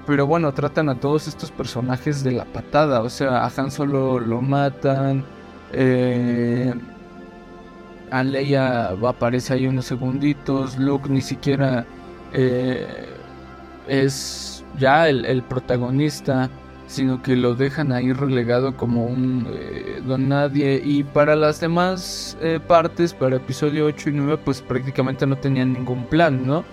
Pero 0.06 0.26
bueno, 0.26 0.52
tratan 0.54 0.88
a 0.88 0.94
todos 0.94 1.26
estos 1.26 1.50
personajes 1.50 2.22
de 2.22 2.32
la 2.32 2.44
patada. 2.44 3.02
O 3.02 3.10
sea, 3.10 3.44
a 3.44 3.52
Han 3.56 3.70
Solo 3.70 4.20
lo 4.20 4.40
matan. 4.40 5.24
Eh, 5.72 6.72
a 8.10 8.22
Leia 8.22 8.90
aparece 8.90 9.54
ahí 9.54 9.66
unos 9.66 9.86
segunditos. 9.86 10.78
Luke 10.78 11.08
ni 11.08 11.20
siquiera 11.20 11.84
eh, 12.32 12.86
es 13.88 14.64
ya 14.78 15.08
el, 15.08 15.42
protagonista. 15.42 16.50
Sino 16.86 17.20
que 17.20 17.34
lo 17.34 17.56
dejan 17.56 17.90
ahí 17.90 18.12
relegado 18.12 18.76
como 18.76 19.06
un 19.06 19.48
eh, 19.50 20.00
don 20.06 20.28
nadie. 20.28 20.80
Y 20.84 21.02
para 21.02 21.34
las 21.34 21.58
demás 21.58 22.38
eh, 22.40 22.60
partes, 22.64 23.12
para 23.12 23.36
episodio 23.36 23.86
8 23.86 24.10
y 24.10 24.12
9, 24.12 24.38
pues 24.44 24.62
prácticamente 24.62 25.26
no 25.26 25.34
tenían 25.34 25.72
ningún 25.72 26.04
plan, 26.04 26.46
¿no? 26.46 26.64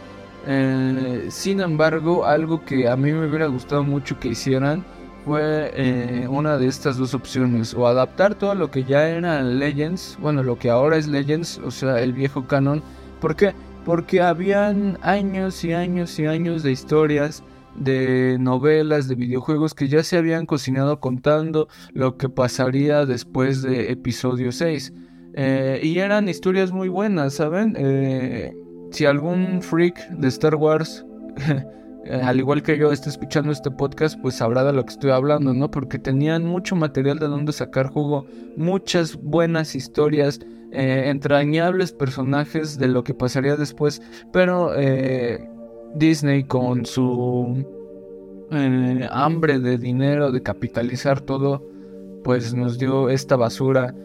Eh, 0.46 1.28
sin 1.30 1.62
embargo, 1.62 2.26
algo 2.26 2.64
que 2.66 2.88
a 2.88 2.96
mí 2.96 3.12
me 3.12 3.28
hubiera 3.28 3.48
gustado 3.48 3.84
mucho 3.84 4.20
que 4.20 4.30
hicieran 4.30 4.84
fue 5.26 5.72
eh, 5.76 6.28
una 6.30 6.58
de 6.58 6.68
estas 6.68 6.98
dos 6.98 7.14
opciones, 7.14 7.74
o 7.74 7.88
adaptar 7.88 8.36
todo 8.36 8.56
lo 8.56 8.70
que 8.70 8.84
ya 8.84 9.08
era 9.08 9.42
Legends, 9.42 10.18
bueno, 10.20 10.44
lo 10.44 10.60
que 10.60 10.70
ahora 10.70 10.98
es 10.98 11.08
Legends, 11.08 11.60
o 11.60 11.72
sea, 11.72 12.02
el 12.02 12.14
viejo 12.14 12.46
canon. 12.46 12.84
¿Por 13.22 13.36
qué? 13.36 13.54
Porque 13.86 14.22
habían 14.22 14.98
años 15.02 15.64
y 15.64 15.74
años 15.74 16.20
y 16.20 16.26
años 16.26 16.62
de 16.64 16.72
historias, 16.72 17.44
de 17.76 18.38
novelas, 18.40 19.08
de 19.08 19.16
videojuegos 19.16 19.74
que 19.74 19.88
ya 19.88 20.04
se 20.04 20.18
habían 20.18 20.46
cocinado 20.46 21.00
contando 21.00 21.68
lo 21.94 22.18
que 22.18 22.30
pasaría 22.30 23.06
después 23.06 23.62
de 23.62 23.92
episodio 23.92 24.52
6. 24.52 24.94
Eh, 25.36 25.80
y 25.82 25.98
eran 26.00 26.30
historias 26.30 26.72
muy 26.72 26.90
buenas, 26.90 27.36
¿saben? 27.36 27.76
Eh, 27.78 28.54
si 28.94 29.06
algún 29.06 29.62
freak 29.62 30.08
de 30.10 30.28
Star 30.28 30.56
Wars, 30.56 31.06
al 32.24 32.38
igual 32.38 32.62
que 32.62 32.78
yo, 32.78 32.92
está 32.92 33.10
escuchando 33.10 33.52
este 33.52 33.72
podcast, 33.72 34.20
pues 34.22 34.36
sabrá 34.36 34.64
de 34.64 34.72
lo 34.72 34.86
que 34.86 34.92
estoy 34.92 35.12
hablando, 35.12 35.54
¿no? 35.54 35.72
Porque 35.72 35.98
tenían 35.98 36.46
mucho 36.46 36.76
material 36.76 37.18
de 37.18 37.28
donde 37.28 37.52
sacar 37.54 37.88
jugo, 37.88 38.26
muchas 38.56 39.16
buenas 39.16 39.76
historias, 39.76 40.40
eh, 40.72 41.10
entrañables 41.10 41.92
personajes 41.92 42.78
de 42.78 42.88
lo 42.88 43.04
que 43.04 43.14
pasaría 43.14 43.56
después, 43.56 44.02
pero 44.32 44.72
eh, 44.76 45.50
Disney 45.96 46.44
con 46.44 46.86
su 46.86 47.66
eh, 48.52 49.08
hambre 49.12 49.60
de 49.60 49.78
dinero, 49.78 50.32
de 50.32 50.44
capitalizar 50.44 51.20
todo, 51.22 51.68
pues 52.24 52.54
nos 52.54 52.78
dio 52.78 53.10
esta 53.10 53.36
basura. 53.36 53.96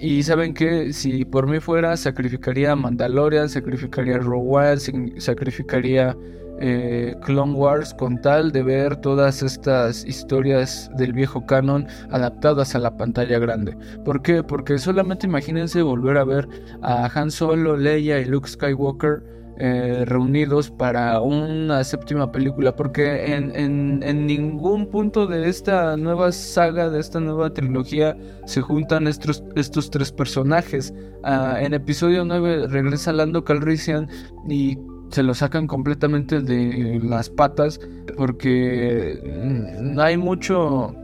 Y 0.00 0.22
saben 0.22 0.54
que 0.54 0.94
si 0.94 1.26
por 1.26 1.46
mí 1.46 1.60
fuera, 1.60 1.94
sacrificaría 1.94 2.74
Mandalorian, 2.74 3.50
sacrificaría 3.50 4.16
Rogue 4.16 4.78
One, 4.78 5.20
sacrificaría 5.20 6.16
eh, 6.58 7.14
Clone 7.22 7.52
Wars 7.52 7.92
con 7.92 8.18
tal 8.20 8.50
de 8.50 8.62
ver 8.62 8.96
todas 8.96 9.42
estas 9.42 10.06
historias 10.06 10.90
del 10.96 11.12
viejo 11.12 11.44
canon 11.44 11.86
adaptadas 12.10 12.74
a 12.74 12.78
la 12.78 12.96
pantalla 12.96 13.38
grande. 13.38 13.76
¿Por 14.02 14.22
qué? 14.22 14.42
Porque 14.42 14.78
solamente 14.78 15.26
imagínense 15.26 15.82
volver 15.82 16.16
a 16.16 16.24
ver 16.24 16.48
a 16.80 17.10
Han 17.14 17.30
Solo, 17.30 17.76
Leia 17.76 18.20
y 18.20 18.24
Luke 18.24 18.48
Skywalker 18.48 19.22
eh, 19.58 20.04
reunidos 20.06 20.70
para 20.70 21.20
una 21.20 21.84
séptima 21.84 22.32
película, 22.32 22.74
porque 22.74 23.34
en, 23.34 24.02
en, 24.02 24.26
ningún 24.26 24.86
punto 24.86 25.26
de 25.26 25.48
esta 25.48 25.96
nueva 25.96 26.32
saga, 26.32 26.88
de 26.88 27.00
esta 27.00 27.20
nueva 27.20 27.52
trilogía, 27.52 28.16
se 28.46 28.60
juntan 28.60 29.06
estos, 29.06 29.44
estos 29.56 29.90
tres 29.90 30.12
personajes. 30.12 30.94
Ah, 31.22 31.58
en 31.60 31.74
episodio 31.74 32.24
9 32.24 32.68
regresa 32.68 33.12
Lando 33.12 33.44
Calrissian 33.44 34.08
y 34.48 34.78
se 35.10 35.22
lo 35.22 35.34
sacan 35.34 35.66
completamente 35.66 36.40
de 36.40 37.00
las 37.02 37.28
patas 37.28 37.80
porque 38.16 39.20
mm, 39.44 39.98
hay 39.98 40.16
mucho 40.16 40.94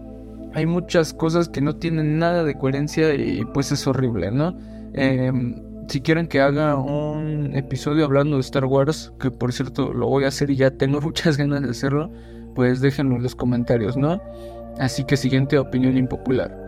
hay 0.55 0.65
muchas 0.65 1.13
cosas 1.13 1.51
que 1.51 1.61
no 1.61 1.77
tienen 1.77 2.19
nada 2.19 2.43
de 2.43 2.55
coherencia 2.57 3.15
y 3.15 3.45
pues 3.53 3.73
es 3.73 3.87
horrible, 3.87 4.31
¿no? 4.31 4.57
Em, 4.95 5.66
si 5.89 6.01
quieren 6.01 6.27
que 6.27 6.41
haga 6.41 6.77
un 6.77 7.55
episodio 7.55 8.05
hablando 8.05 8.37
de 8.37 8.41
Star 8.41 8.65
Wars, 8.65 9.13
que 9.21 9.31
por 9.31 9.53
cierto 9.53 9.93
lo 9.93 10.09
voy 10.09 10.25
a 10.25 10.29
hacer 10.29 10.51
y 10.51 10.57
ya 10.57 10.71
tengo 10.71 11.01
muchas 11.03 11.37
ganas 11.37 11.63
de 11.63 11.71
hacerlo, 11.71 12.11
pues 12.55 12.81
déjenlo 12.81 13.17
en 13.17 13.23
los 13.23 13.35
comentarios, 13.35 13.97
¿no? 13.97 14.21
Así 14.79 15.05
que 15.05 15.17
siguiente 15.17 15.59
opinión 15.59 15.97
impopular. 15.97 16.65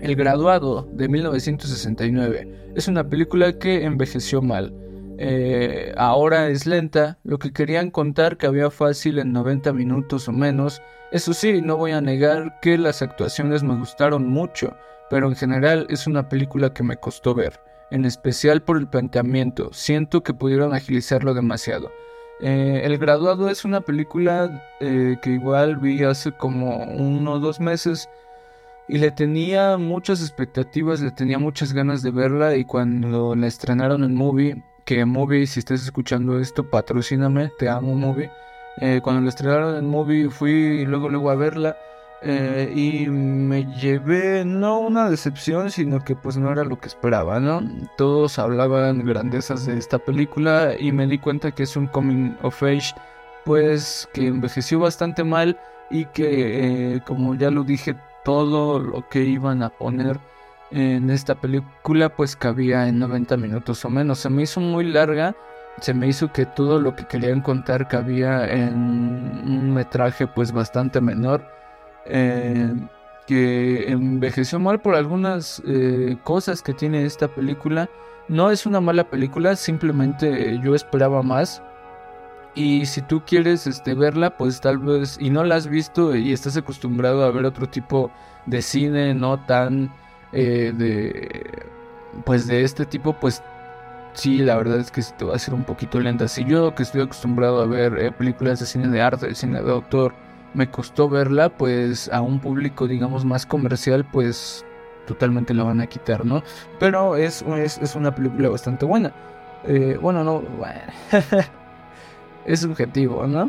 El 0.00 0.16
graduado 0.16 0.88
de 0.92 1.08
1969 1.08 2.72
es 2.74 2.88
una 2.88 3.08
película 3.08 3.58
que 3.58 3.84
envejeció 3.84 4.42
mal. 4.42 4.74
Eh, 5.18 5.92
ahora 5.96 6.48
es 6.48 6.66
lenta, 6.66 7.18
lo 7.22 7.38
que 7.38 7.52
querían 7.52 7.90
contar 7.90 8.38
que 8.38 8.46
había 8.46 8.70
fácil 8.70 9.18
en 9.18 9.32
90 9.32 9.72
minutos 9.72 10.26
o 10.26 10.32
menos. 10.32 10.82
Eso 11.12 11.34
sí, 11.34 11.60
no 11.62 11.76
voy 11.76 11.92
a 11.92 12.00
negar 12.00 12.58
que 12.60 12.78
las 12.78 13.02
actuaciones 13.02 13.62
me 13.62 13.76
gustaron 13.76 14.26
mucho, 14.28 14.74
pero 15.10 15.28
en 15.28 15.36
general 15.36 15.86
es 15.90 16.06
una 16.06 16.28
película 16.28 16.72
que 16.72 16.82
me 16.82 16.96
costó 16.96 17.34
ver 17.34 17.52
en 17.92 18.06
especial 18.06 18.62
por 18.62 18.78
el 18.78 18.88
planteamiento. 18.88 19.68
Siento 19.72 20.22
que 20.22 20.32
pudieron 20.32 20.74
agilizarlo 20.74 21.34
demasiado. 21.34 21.92
Eh, 22.40 22.80
el 22.84 22.96
graduado 22.96 23.50
es 23.50 23.66
una 23.66 23.82
película 23.82 24.66
eh, 24.80 25.16
que 25.22 25.30
igual 25.30 25.76
vi 25.76 26.02
hace 26.02 26.32
como 26.32 26.78
uno 26.84 27.34
o 27.34 27.38
dos 27.38 27.60
meses 27.60 28.08
y 28.88 28.96
le 28.96 29.10
tenía 29.10 29.76
muchas 29.76 30.22
expectativas, 30.22 31.02
le 31.02 31.10
tenía 31.10 31.38
muchas 31.38 31.74
ganas 31.74 32.02
de 32.02 32.10
verla 32.10 32.56
y 32.56 32.64
cuando 32.64 33.36
la 33.36 33.46
estrenaron 33.46 34.04
en 34.04 34.14
Movie, 34.14 34.64
que 34.86 35.04
Movie, 35.04 35.46
si 35.46 35.60
estás 35.60 35.84
escuchando 35.84 36.40
esto, 36.40 36.68
patrocíname, 36.68 37.52
te 37.58 37.68
amo 37.68 37.94
Movie. 37.94 38.30
Eh, 38.78 39.00
cuando 39.04 39.20
la 39.20 39.28
estrenaron 39.28 39.76
en 39.76 39.86
Movie 39.86 40.30
fui 40.30 40.86
luego 40.86 41.10
luego 41.10 41.30
a 41.30 41.34
verla 41.34 41.76
eh, 42.24 42.72
y 42.74 43.08
me 43.08 43.64
llevé 43.74 44.44
no 44.44 44.78
una 44.78 45.10
decepción, 45.10 45.70
sino 45.70 46.04
que 46.04 46.14
pues 46.14 46.36
no 46.36 46.52
era 46.52 46.62
lo 46.64 46.78
que 46.78 46.86
esperaba, 46.86 47.40
¿no? 47.40 47.62
Todos 47.96 48.38
hablaban 48.38 49.04
grandezas 49.04 49.66
de 49.66 49.76
esta 49.76 49.98
película 49.98 50.74
y 50.78 50.92
me 50.92 51.08
di 51.08 51.18
cuenta 51.18 51.50
que 51.50 51.64
es 51.64 51.76
un 51.76 51.88
coming 51.88 52.36
of 52.42 52.62
age, 52.62 52.94
pues 53.44 54.08
que 54.12 54.28
envejeció 54.28 54.78
bastante 54.78 55.24
mal 55.24 55.58
y 55.90 56.04
que, 56.06 56.94
eh, 56.94 57.00
como 57.04 57.34
ya 57.34 57.50
lo 57.50 57.64
dije, 57.64 57.96
todo 58.24 58.78
lo 58.78 59.08
que 59.08 59.24
iban 59.24 59.62
a 59.64 59.70
poner 59.70 60.20
en 60.70 61.10
esta 61.10 61.34
película 61.34 62.08
pues 62.08 62.36
cabía 62.36 62.88
en 62.88 63.00
90 63.00 63.36
minutos 63.36 63.84
o 63.84 63.90
menos. 63.90 64.20
Se 64.20 64.30
me 64.30 64.42
hizo 64.42 64.60
muy 64.60 64.84
larga, 64.84 65.34
se 65.80 65.92
me 65.92 66.06
hizo 66.06 66.32
que 66.32 66.46
todo 66.46 66.80
lo 66.80 66.94
que 66.94 67.06
querían 67.06 67.40
contar 67.40 67.88
cabía 67.88 68.46
en 68.48 68.74
un 68.74 69.74
metraje 69.74 70.26
pues 70.28 70.52
bastante 70.52 71.00
menor 71.00 71.44
eh, 72.06 72.74
que 73.26 73.90
envejeció 73.90 74.58
mal 74.58 74.80
por 74.80 74.94
algunas 74.94 75.62
eh, 75.66 76.16
cosas 76.24 76.62
que 76.62 76.74
tiene 76.74 77.04
esta 77.04 77.28
película. 77.28 77.88
No 78.28 78.50
es 78.50 78.66
una 78.66 78.80
mala 78.80 79.08
película, 79.08 79.56
simplemente 79.56 80.60
yo 80.62 80.74
esperaba 80.74 81.22
más. 81.22 81.62
Y 82.54 82.86
si 82.86 83.00
tú 83.02 83.22
quieres 83.26 83.66
este, 83.66 83.94
verla, 83.94 84.36
pues 84.36 84.60
tal 84.60 84.78
vez, 84.78 85.16
y 85.20 85.30
no 85.30 85.42
la 85.44 85.56
has 85.56 85.66
visto 85.66 86.14
y 86.14 86.32
estás 86.32 86.56
acostumbrado 86.56 87.24
a 87.24 87.30
ver 87.30 87.46
otro 87.46 87.66
tipo 87.68 88.10
de 88.46 88.60
cine, 88.60 89.14
no 89.14 89.38
tan 89.40 89.90
eh, 90.32 90.72
de, 90.76 91.66
pues 92.24 92.46
de 92.46 92.62
este 92.62 92.84
tipo, 92.84 93.14
pues 93.14 93.42
sí, 94.12 94.38
la 94.38 94.56
verdad 94.56 94.78
es 94.78 94.90
que 94.90 95.02
te 95.16 95.24
va 95.24 95.34
a 95.34 95.38
ser 95.38 95.54
un 95.54 95.64
poquito 95.64 95.98
lenta. 96.00 96.28
Si 96.28 96.44
yo 96.44 96.74
que 96.74 96.82
estoy 96.82 97.02
acostumbrado 97.02 97.62
a 97.62 97.66
ver 97.66 98.14
películas 98.16 98.60
de 98.60 98.66
cine 98.66 98.88
de 98.88 99.00
arte, 99.00 99.28
de 99.28 99.34
cine 99.34 99.62
de 99.62 99.70
autor, 99.70 100.14
me 100.54 100.70
costó 100.70 101.08
verla, 101.08 101.48
pues 101.50 102.10
a 102.12 102.20
un 102.20 102.40
público, 102.40 102.86
digamos, 102.86 103.24
más 103.24 103.46
comercial, 103.46 104.04
pues 104.10 104.64
totalmente 105.06 105.54
la 105.54 105.64
van 105.64 105.80
a 105.80 105.86
quitar, 105.86 106.24
¿no? 106.24 106.42
Pero 106.78 107.16
es, 107.16 107.42
es, 107.42 107.94
una 107.94 108.14
película 108.14 108.48
bastante 108.48 108.84
buena. 108.84 109.12
Eh, 109.64 109.98
bueno, 110.00 110.24
no, 110.24 110.42
es 112.46 112.60
subjetivo, 112.60 113.26
¿no? 113.26 113.48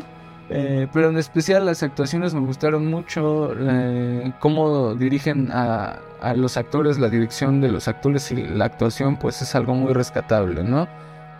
Eh, 0.50 0.88
pero 0.92 1.08
en 1.08 1.16
especial 1.16 1.64
las 1.64 1.82
actuaciones 1.82 2.34
me 2.34 2.40
gustaron 2.40 2.86
mucho, 2.86 3.54
eh, 3.58 4.30
cómo 4.40 4.94
dirigen 4.94 5.50
a, 5.50 6.00
a, 6.20 6.34
los 6.34 6.58
actores, 6.58 6.98
la 6.98 7.08
dirección 7.08 7.62
de 7.62 7.70
los 7.70 7.88
actores 7.88 8.30
y 8.30 8.36
la 8.42 8.66
actuación 8.66 9.16
pues 9.16 9.40
es 9.40 9.54
algo 9.54 9.74
muy 9.74 9.94
rescatable, 9.94 10.62
¿no? 10.62 10.86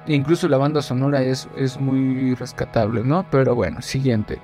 Incluso 0.06 0.48
la 0.48 0.56
banda 0.56 0.80
sonora 0.80 1.22
es, 1.22 1.48
es 1.56 1.78
muy 1.78 2.34
rescatable, 2.34 3.02
¿no? 3.04 3.26
Pero 3.30 3.54
bueno, 3.54 3.82
siguiente. 3.82 4.40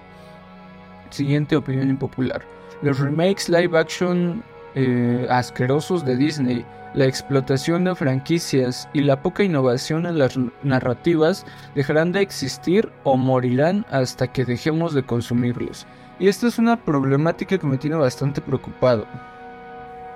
Siguiente 1.10 1.56
opinión 1.56 1.90
impopular. 1.90 2.42
Los 2.82 2.98
remakes 2.98 3.48
live 3.48 3.78
action 3.78 4.42
eh, 4.74 5.26
asquerosos 5.28 6.04
de 6.04 6.16
Disney, 6.16 6.64
la 6.94 7.06
explotación 7.06 7.84
de 7.84 7.94
franquicias 7.94 8.88
y 8.92 9.00
la 9.00 9.20
poca 9.22 9.44
innovación 9.44 10.06
en 10.06 10.18
las 10.18 10.38
narrativas 10.62 11.46
dejarán 11.74 12.12
de 12.12 12.20
existir 12.20 12.90
o 13.04 13.16
morirán 13.16 13.84
hasta 13.90 14.32
que 14.32 14.44
dejemos 14.44 14.94
de 14.94 15.02
consumirlos. 15.02 15.86
Y 16.18 16.28
esta 16.28 16.48
es 16.48 16.58
una 16.58 16.76
problemática 16.76 17.58
que 17.58 17.66
me 17.66 17.78
tiene 17.78 17.96
bastante 17.96 18.40
preocupado. 18.40 19.06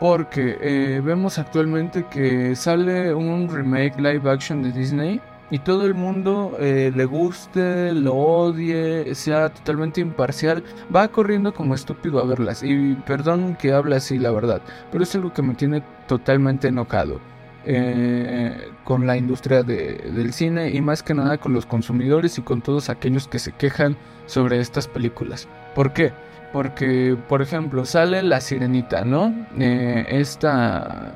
Porque 0.01 0.59
eh, 0.61 1.01
vemos 1.03 1.39
actualmente 1.39 2.05
que 2.11 2.55
sale 2.57 3.15
un 3.15 3.49
remake 3.49 4.01
live 4.01 4.31
action 4.31 4.63
de 4.63 4.73
Disney 4.73 5.21
y 5.51 5.59
todo 5.59 5.87
el 5.87 5.95
mundo 5.95 6.57
eh, 6.59 6.93
le 6.95 7.05
guste, 7.05 7.93
lo 7.93 8.15
odie, 8.15 9.15
sea 9.15 9.51
totalmente 9.51 10.01
imparcial, 10.01 10.65
va 10.95 11.09
corriendo 11.09 11.53
como 11.53 11.75
estúpido 11.75 12.21
a 12.21 12.27
verlas. 12.27 12.63
Y 12.63 12.95
perdón 13.07 13.57
que 13.57 13.73
hable 13.73 13.97
así, 13.97 14.19
la 14.19 14.31
verdad, 14.31 14.63
pero 14.91 15.05
es 15.05 15.15
algo 15.15 15.33
que 15.33 15.43
me 15.43 15.55
tiene 15.55 15.83
totalmente 16.07 16.69
enojado. 16.69 17.21
Eh, 17.67 18.69
con 18.85 19.07
la 19.07 19.17
industria 19.17 19.63
del 19.63 20.35
cine 20.35 20.69
y 20.69 20.83
más 20.83 21.03
que 21.03 21.15
nada 21.15 21.39
con 21.39 21.55
los 21.55 21.65
consumidores 21.65 22.37
y 22.37 22.43
con 22.43 22.61
todos 22.61 22.91
aquellos 22.91 23.27
que 23.27 23.39
se 23.39 23.53
quejan 23.53 23.97
sobre 24.27 24.61
estas 24.61 24.87
películas. 24.87 25.49
¿Por 25.75 25.95
qué? 25.95 26.13
Porque, 26.53 27.17
por 27.27 27.41
ejemplo, 27.41 27.87
sale 27.87 28.23
La 28.23 28.43
Sirenita, 28.43 29.05
¿no? 29.05 29.35
Eh, 29.59 30.05
esta, 30.11 31.15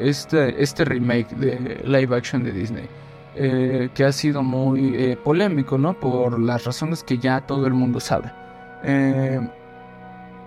este, 0.00 0.60
este 0.60 0.84
remake 0.84 1.34
de 1.36 1.82
live 1.84 2.16
action 2.16 2.42
de 2.42 2.50
Disney. 2.50 2.88
Eh, 3.36 3.90
que 3.94 4.04
ha 4.04 4.12
sido 4.12 4.42
muy 4.42 4.94
eh, 4.96 5.16
polémico, 5.16 5.78
¿no? 5.78 5.94
Por 5.94 6.40
las 6.40 6.64
razones 6.64 7.04
que 7.04 7.18
ya 7.18 7.40
todo 7.46 7.66
el 7.66 7.74
mundo 7.74 8.00
sabe. 8.00 8.32
Eh, 8.82 9.40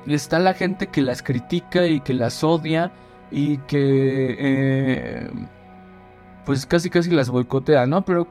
está 0.07 0.39
la 0.39 0.53
gente 0.53 0.87
que 0.87 1.01
las 1.01 1.23
critica 1.23 1.87
y 1.87 2.01
que 2.01 2.13
las 2.13 2.43
odia 2.43 2.91
y 3.31 3.57
que 3.59 5.29
pues 6.45 6.65
casi 6.65 6.89
casi 6.89 7.09
las 7.11 7.29
boicotea, 7.29 7.85
¿no? 7.85 8.03
Pero 8.03 8.27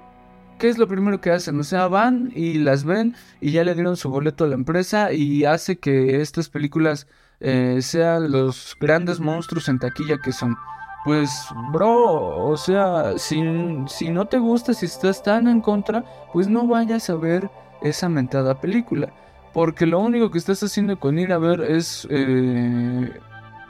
¿qué 0.58 0.68
es 0.68 0.76
lo 0.76 0.86
primero 0.86 1.20
que 1.20 1.30
hacen? 1.30 1.58
O 1.58 1.64
sea, 1.64 1.88
van 1.88 2.30
y 2.34 2.58
las 2.58 2.84
ven 2.84 3.16
y 3.40 3.52
ya 3.52 3.64
le 3.64 3.74
dieron 3.74 3.96
su 3.96 4.10
boleto 4.10 4.44
a 4.44 4.48
la 4.48 4.54
empresa 4.54 5.12
y 5.12 5.44
hace 5.46 5.78
que 5.78 6.20
estas 6.20 6.48
películas 6.50 7.06
sean 7.40 8.30
los 8.30 8.76
grandes 8.80 9.18
monstruos 9.18 9.68
en 9.68 9.80
taquilla 9.80 10.18
que 10.18 10.30
son 10.30 10.56
pues, 11.04 11.48
bro, 11.72 12.46
o 12.46 12.56
sea, 12.56 13.18
si, 13.18 13.42
si 13.86 14.10
no 14.10 14.26
te 14.26 14.38
gusta, 14.38 14.72
si 14.72 14.86
estás 14.86 15.22
tan 15.22 15.48
en 15.48 15.60
contra, 15.60 16.04
pues 16.32 16.48
no 16.48 16.66
vayas 16.66 17.10
a 17.10 17.16
ver 17.16 17.50
esa 17.82 18.08
mentada 18.08 18.60
película. 18.60 19.12
Porque 19.52 19.84
lo 19.84 19.98
único 19.98 20.30
que 20.30 20.38
estás 20.38 20.62
haciendo 20.62 20.98
con 20.98 21.18
ir 21.18 21.32
a 21.32 21.38
ver 21.38 21.60
es... 21.60 22.06
Eh, 22.10 23.10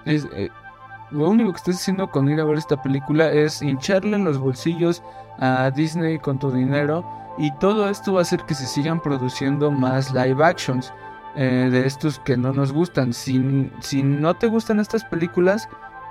es 0.04 0.26
eh, 0.34 0.50
lo 1.10 1.28
único 1.28 1.52
que 1.52 1.58
estás 1.58 1.76
haciendo 1.76 2.10
con 2.10 2.28
ir 2.30 2.40
a 2.40 2.44
ver 2.44 2.56
esta 2.56 2.80
película 2.80 3.30
es 3.30 3.60
hincharle 3.60 4.16
en 4.16 4.24
los 4.24 4.38
bolsillos 4.38 5.02
a 5.38 5.70
Disney 5.70 6.18
con 6.18 6.38
tu 6.38 6.50
dinero. 6.50 7.04
Y 7.38 7.50
todo 7.58 7.88
esto 7.88 8.14
va 8.14 8.20
a 8.20 8.22
hacer 8.22 8.42
que 8.44 8.54
se 8.54 8.66
sigan 8.66 9.00
produciendo 9.00 9.70
más 9.70 10.12
live 10.12 10.42
actions 10.44 10.92
eh, 11.34 11.68
de 11.70 11.86
estos 11.86 12.18
que 12.20 12.36
no 12.36 12.52
nos 12.52 12.72
gustan. 12.72 13.12
Si, 13.12 13.70
si 13.80 14.02
no 14.02 14.34
te 14.34 14.48
gustan 14.48 14.80
estas 14.80 15.04
películas, 15.04 15.68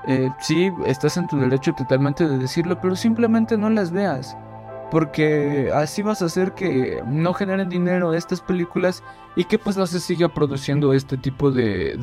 eh, 0.08 0.30
sí, 0.40 0.72
estás 0.86 1.18
en 1.18 1.28
tu 1.28 1.38
derecho 1.38 1.74
totalmente 1.74 2.28
de 2.28 2.38
decirlo, 2.38 2.80
pero 2.82 2.96
simplemente 2.96 3.58
no 3.58 3.70
las 3.70 3.92
veas. 3.92 4.36
Porque 4.90 5.72
así 5.74 6.02
vas 6.02 6.22
a 6.22 6.26
hacer 6.26 6.54
que 6.54 7.02
no 7.06 7.34
generen 7.34 7.70
dinero 7.70 8.14
estas 8.14 8.42
películas 8.42 9.04
y 9.38 9.46
que 9.46 9.58
pues 9.58 9.78
no 9.78 9.88
se 9.88 10.02
siga 10.02 10.28
produciendo 10.28 10.94
este 10.94 11.18
tipo 11.18 11.50
de, 11.50 11.96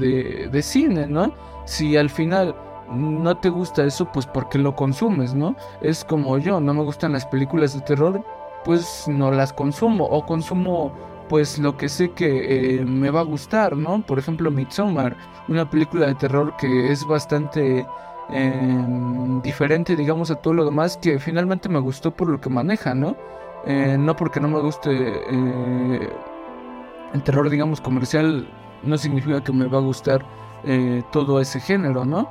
de, 0.50 0.62
cine, 0.62 1.06
¿no? 1.06 1.34
Si 1.66 1.98
al 1.98 2.08
final 2.08 2.56
no 2.90 3.36
te 3.36 3.50
gusta 3.50 3.84
eso, 3.84 4.10
pues 4.10 4.24
porque 4.24 4.56
lo 4.56 4.74
consumes, 4.74 5.34
¿no? 5.34 5.54
Es 5.82 6.02
como 6.02 6.38
yo, 6.38 6.60
no 6.60 6.72
me 6.72 6.82
gustan 6.82 7.12
las 7.12 7.26
películas 7.26 7.74
de 7.74 7.82
terror, 7.82 8.24
pues 8.64 9.04
no 9.06 9.30
las 9.32 9.52
consumo 9.52 10.04
o 10.06 10.24
consumo 10.24 10.92
pues 11.28 11.58
lo 11.58 11.76
que 11.76 11.88
sé 11.88 12.10
que 12.12 12.78
eh, 12.78 12.84
me 12.84 13.10
va 13.10 13.20
a 13.20 13.24
gustar, 13.24 13.76
¿no? 13.76 14.02
Por 14.02 14.18
ejemplo, 14.18 14.50
Midsommar, 14.50 15.16
una 15.48 15.68
película 15.68 16.06
de 16.06 16.14
terror 16.14 16.54
que 16.56 16.92
es 16.92 17.06
bastante 17.06 17.86
em, 18.30 19.40
diferente, 19.42 19.96
digamos, 19.96 20.30
a 20.30 20.36
todo 20.36 20.54
lo 20.54 20.64
demás, 20.64 20.96
que 20.96 21.18
finalmente 21.18 21.68
me 21.68 21.78
gustó 21.78 22.10
por 22.10 22.28
lo 22.28 22.40
que 22.40 22.50
maneja, 22.50 22.94
¿no? 22.94 23.16
Eh, 23.66 23.96
no 23.98 24.16
porque 24.16 24.40
no 24.40 24.48
me 24.48 24.60
guste 24.60 24.90
eh, 24.92 26.08
el 27.14 27.22
terror, 27.22 27.50
digamos, 27.50 27.80
comercial, 27.80 28.48
no 28.82 28.96
significa 28.98 29.42
que 29.42 29.52
me 29.52 29.66
va 29.66 29.78
a 29.78 29.82
gustar 29.82 30.24
todo 31.12 31.40
ese 31.40 31.60
género, 31.60 32.04
¿no? 32.04 32.28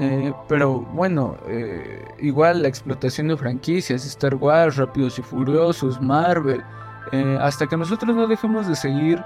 Eh, 0.00 0.32
pero 0.46 0.80
bueno, 0.92 1.36
eh, 1.48 2.04
igual 2.20 2.62
la 2.62 2.68
explotación 2.68 3.28
de 3.28 3.36
franquicias, 3.36 4.06
Star 4.06 4.36
Wars, 4.36 4.76
Rápidos 4.76 5.18
y 5.18 5.22
Furiosos, 5.22 6.00
Marvel, 6.00 6.62
eh, 7.12 7.38
hasta 7.40 7.66
que 7.66 7.76
nosotros 7.76 8.14
no 8.14 8.26
dejemos 8.26 8.66
de 8.66 8.76
seguir 8.76 9.22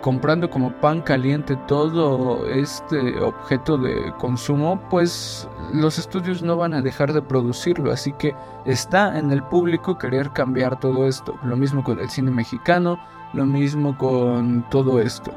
comprando 0.00 0.50
como 0.50 0.72
pan 0.80 1.00
caliente 1.00 1.54
todo 1.68 2.44
este 2.48 3.20
objeto 3.20 3.78
de 3.78 4.12
consumo, 4.18 4.80
pues 4.90 5.48
los 5.72 5.96
estudios 5.96 6.42
no 6.42 6.56
van 6.56 6.74
a 6.74 6.82
dejar 6.82 7.12
de 7.12 7.22
producirlo. 7.22 7.92
Así 7.92 8.12
que 8.14 8.34
está 8.64 9.16
en 9.16 9.30
el 9.30 9.44
público 9.44 9.96
querer 9.96 10.32
cambiar 10.32 10.80
todo 10.80 11.06
esto. 11.06 11.38
Lo 11.44 11.56
mismo 11.56 11.84
con 11.84 12.00
el 12.00 12.10
cine 12.10 12.32
mexicano, 12.32 12.98
lo 13.32 13.46
mismo 13.46 13.96
con 13.96 14.68
todo 14.70 15.00
esto. 15.00 15.30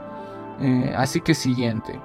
así 0.96 1.22
que 1.22 1.36
siguiente. 1.36 2.02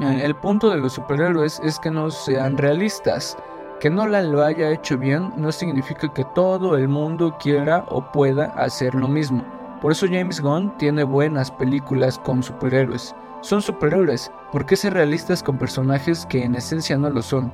Eh, 0.00 0.20
el 0.24 0.34
punto 0.34 0.68
de 0.70 0.76
los 0.76 0.92
superhéroes 0.92 1.60
es 1.64 1.78
que 1.78 1.90
no 1.90 2.10
sean 2.10 2.58
realistas. 2.58 3.36
Que 3.80 3.90
Nolan 3.90 4.32
lo 4.32 4.42
haya 4.42 4.70
hecho 4.70 4.96
bien 4.96 5.32
no 5.36 5.52
significa 5.52 6.12
que 6.12 6.24
todo 6.34 6.76
el 6.76 6.88
mundo 6.88 7.36
quiera 7.38 7.84
o 7.88 8.00
pueda 8.12 8.46
hacer 8.56 8.94
lo 8.94 9.06
mismo. 9.06 9.44
Por 9.82 9.92
eso 9.92 10.06
James 10.06 10.40
Gunn 10.40 10.76
tiene 10.78 11.04
buenas 11.04 11.50
películas 11.50 12.18
con 12.18 12.42
superhéroes. 12.42 13.14
Son 13.42 13.60
superhéroes, 13.60 14.32
¿por 14.50 14.64
qué 14.64 14.76
ser 14.76 14.94
realistas 14.94 15.42
con 15.42 15.58
personajes 15.58 16.24
que 16.26 16.42
en 16.42 16.54
esencia 16.54 16.96
no 16.96 17.10
lo 17.10 17.20
son? 17.20 17.52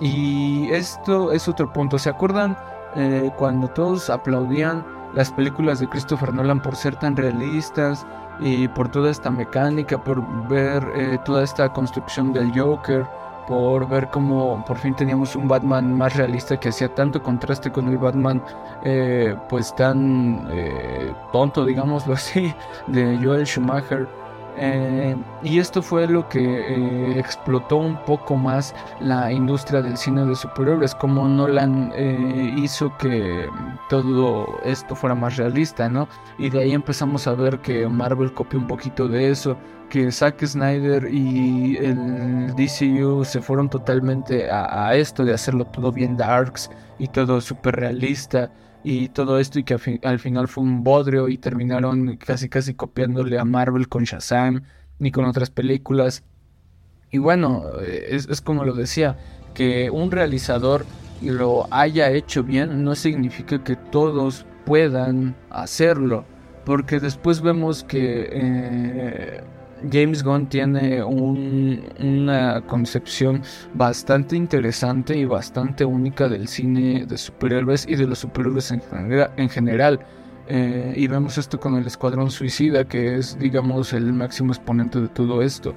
Y 0.00 0.70
esto 0.70 1.30
es 1.32 1.46
otro 1.46 1.70
punto. 1.72 1.98
¿Se 1.98 2.08
acuerdan 2.08 2.56
eh, 2.96 3.30
cuando 3.36 3.68
todos 3.68 4.08
aplaudían 4.08 4.84
las 5.14 5.30
películas 5.30 5.80
de 5.80 5.88
Christopher 5.88 6.32
Nolan 6.32 6.62
por 6.62 6.74
ser 6.74 6.96
tan 6.96 7.16
realistas? 7.16 8.06
y 8.40 8.68
por 8.68 8.88
toda 8.88 9.10
esta 9.10 9.30
mecánica, 9.30 10.02
por 10.02 10.22
ver 10.48 10.82
eh, 10.94 11.18
toda 11.24 11.44
esta 11.44 11.70
construcción 11.72 12.32
del 12.32 12.58
Joker, 12.58 13.06
por 13.50 13.88
ver 13.88 14.08
cómo 14.10 14.64
por 14.64 14.78
fin 14.78 14.94
teníamos 14.94 15.34
un 15.34 15.48
Batman 15.48 15.92
más 15.92 16.14
realista 16.14 16.60
que 16.60 16.68
hacía 16.68 16.94
tanto 16.94 17.20
contraste 17.20 17.72
con 17.72 17.88
el 17.88 17.98
Batman 17.98 18.40
eh, 18.84 19.34
pues 19.48 19.74
tan 19.74 20.46
eh, 20.52 21.12
tonto, 21.32 21.64
digámoslo 21.64 22.14
así, 22.14 22.54
de 22.86 23.18
Joel 23.20 23.44
Schumacher. 23.44 24.19
Eh, 24.56 25.16
y 25.42 25.58
esto 25.58 25.82
fue 25.82 26.06
lo 26.06 26.28
que 26.28 26.40
eh, 26.40 27.18
explotó 27.18 27.76
un 27.76 27.96
poco 28.04 28.36
más 28.36 28.74
la 29.00 29.32
industria 29.32 29.80
del 29.82 29.96
cine 29.96 30.24
de 30.26 30.34
superhéroes, 30.34 30.94
como 30.94 31.26
Nolan 31.26 31.92
eh, 31.94 32.54
hizo 32.56 32.96
que 32.98 33.48
todo 33.88 34.46
esto 34.64 34.94
fuera 34.94 35.14
más 35.14 35.36
realista, 35.36 35.88
¿no? 35.88 36.08
Y 36.38 36.50
de 36.50 36.60
ahí 36.60 36.72
empezamos 36.72 37.26
a 37.26 37.34
ver 37.34 37.60
que 37.60 37.88
Marvel 37.88 38.32
copió 38.32 38.58
un 38.58 38.66
poquito 38.66 39.08
de 39.08 39.30
eso, 39.30 39.56
que 39.88 40.10
Zack 40.12 40.44
Snyder 40.44 41.08
y 41.12 41.76
el 41.76 42.54
DCU 42.54 43.24
se 43.24 43.40
fueron 43.40 43.68
totalmente 43.68 44.50
a, 44.50 44.88
a 44.88 44.94
esto 44.94 45.24
de 45.24 45.34
hacerlo 45.34 45.64
todo 45.64 45.90
bien 45.90 46.16
darks 46.16 46.70
y 46.98 47.08
todo 47.08 47.40
súper 47.40 47.76
realista 47.76 48.50
y 48.82 49.08
todo 49.08 49.38
esto 49.38 49.58
y 49.58 49.64
que 49.64 50.00
al, 50.02 50.18
final 50.18 50.48
fue 50.48 50.64
un 50.64 50.82
bodrio 50.82 51.28
y 51.28 51.38
terminaron 51.38 52.16
casi 52.16 52.48
casi 52.48 52.74
copiándole 52.74 53.38
a 53.38 53.44
Marvel 53.44 53.88
con 53.88 54.04
Shazam 54.04 54.62
ni 54.98 55.10
con 55.10 55.24
otras 55.24 55.50
películas. 55.50 56.24
Y 57.10 57.18
bueno, 57.18 57.64
es, 57.80 58.28
es 58.28 58.40
como 58.40 58.64
lo 58.64 58.74
decía, 58.74 59.18
que 59.54 59.90
un 59.90 60.10
realizador 60.10 60.86
lo 61.22 61.66
haya 61.70 62.10
hecho 62.10 62.42
bien 62.42 62.84
no 62.84 62.94
significa 62.94 63.62
que 63.62 63.76
todos 63.76 64.46
puedan 64.64 65.34
hacerlo, 65.50 66.24
porque 66.64 67.00
después 67.00 67.40
vemos 67.40 67.84
que... 67.84 68.28
Eh, 68.32 69.40
James 69.90 70.22
Gunn 70.22 70.48
tiene 70.48 71.02
una 71.02 72.60
concepción 72.66 73.42
bastante 73.74 74.36
interesante 74.36 75.16
y 75.16 75.24
bastante 75.24 75.84
única 75.84 76.28
del 76.28 76.48
cine 76.48 77.06
de 77.06 77.18
superhéroes 77.18 77.86
y 77.88 77.96
de 77.96 78.06
los 78.06 78.18
superhéroes 78.18 78.72
en, 78.72 79.48
general. 79.48 80.00
Eh, 80.48 80.94
y 80.96 81.06
vemos 81.06 81.38
esto 81.38 81.60
con 81.60 81.76
el 81.76 81.86
Escuadrón 81.86 82.30
Suicida, 82.30 82.84
que 82.84 83.16
es, 83.16 83.38
digamos, 83.38 83.92
el 83.92 84.12
máximo 84.12 84.52
exponente 84.52 85.00
de 85.00 85.08
todo 85.08 85.42
esto. 85.42 85.74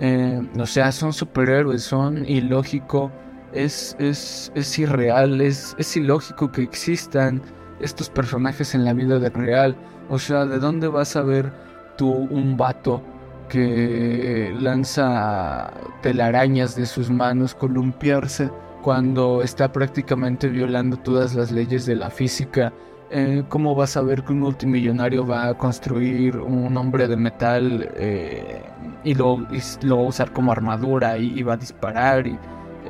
Eh, 0.00 0.42
o 0.58 0.66
sea, 0.66 0.90
son 0.90 1.12
superhéroes, 1.12 1.82
son 1.82 2.28
ilógico, 2.28 3.12
es, 3.52 3.96
es, 3.98 4.50
es 4.54 4.78
irreal, 4.78 5.40
es, 5.40 5.76
es 5.78 5.96
ilógico 5.96 6.50
que 6.50 6.62
existan 6.62 7.40
estos 7.80 8.10
personajes 8.10 8.74
en 8.74 8.84
la 8.84 8.92
vida 8.92 9.18
real. 9.30 9.76
O 10.08 10.18
sea, 10.18 10.46
¿de 10.46 10.58
dónde 10.58 10.88
vas 10.88 11.16
a 11.16 11.22
ver 11.22 11.52
tú 11.96 12.10
un 12.10 12.56
vato 12.56 13.02
que 13.48 14.54
lanza 14.58 15.72
telarañas 16.02 16.76
de 16.76 16.86
sus 16.86 17.10
manos 17.10 17.54
columpiarse 17.54 18.50
cuando 18.82 19.42
está 19.42 19.72
prácticamente 19.72 20.48
violando 20.48 20.98
todas 20.98 21.34
las 21.34 21.50
leyes 21.50 21.86
de 21.86 21.96
la 21.96 22.10
física. 22.10 22.72
Eh, 23.10 23.44
¿Cómo 23.48 23.74
vas 23.74 23.96
a 23.96 24.02
ver 24.02 24.24
que 24.24 24.32
un 24.32 24.40
multimillonario 24.40 25.26
va 25.26 25.48
a 25.48 25.54
construir 25.54 26.36
un 26.36 26.76
hombre 26.76 27.06
de 27.06 27.16
metal 27.16 27.88
eh, 27.96 28.62
y, 29.04 29.14
lo, 29.14 29.46
lo, 29.82 29.96
va 29.96 30.02
a 30.02 30.08
usar 30.08 30.32
como 30.32 30.52
armadura 30.52 31.16
y, 31.16 31.42
va 31.42 31.54
a 31.54 31.56
disparar? 31.56 32.26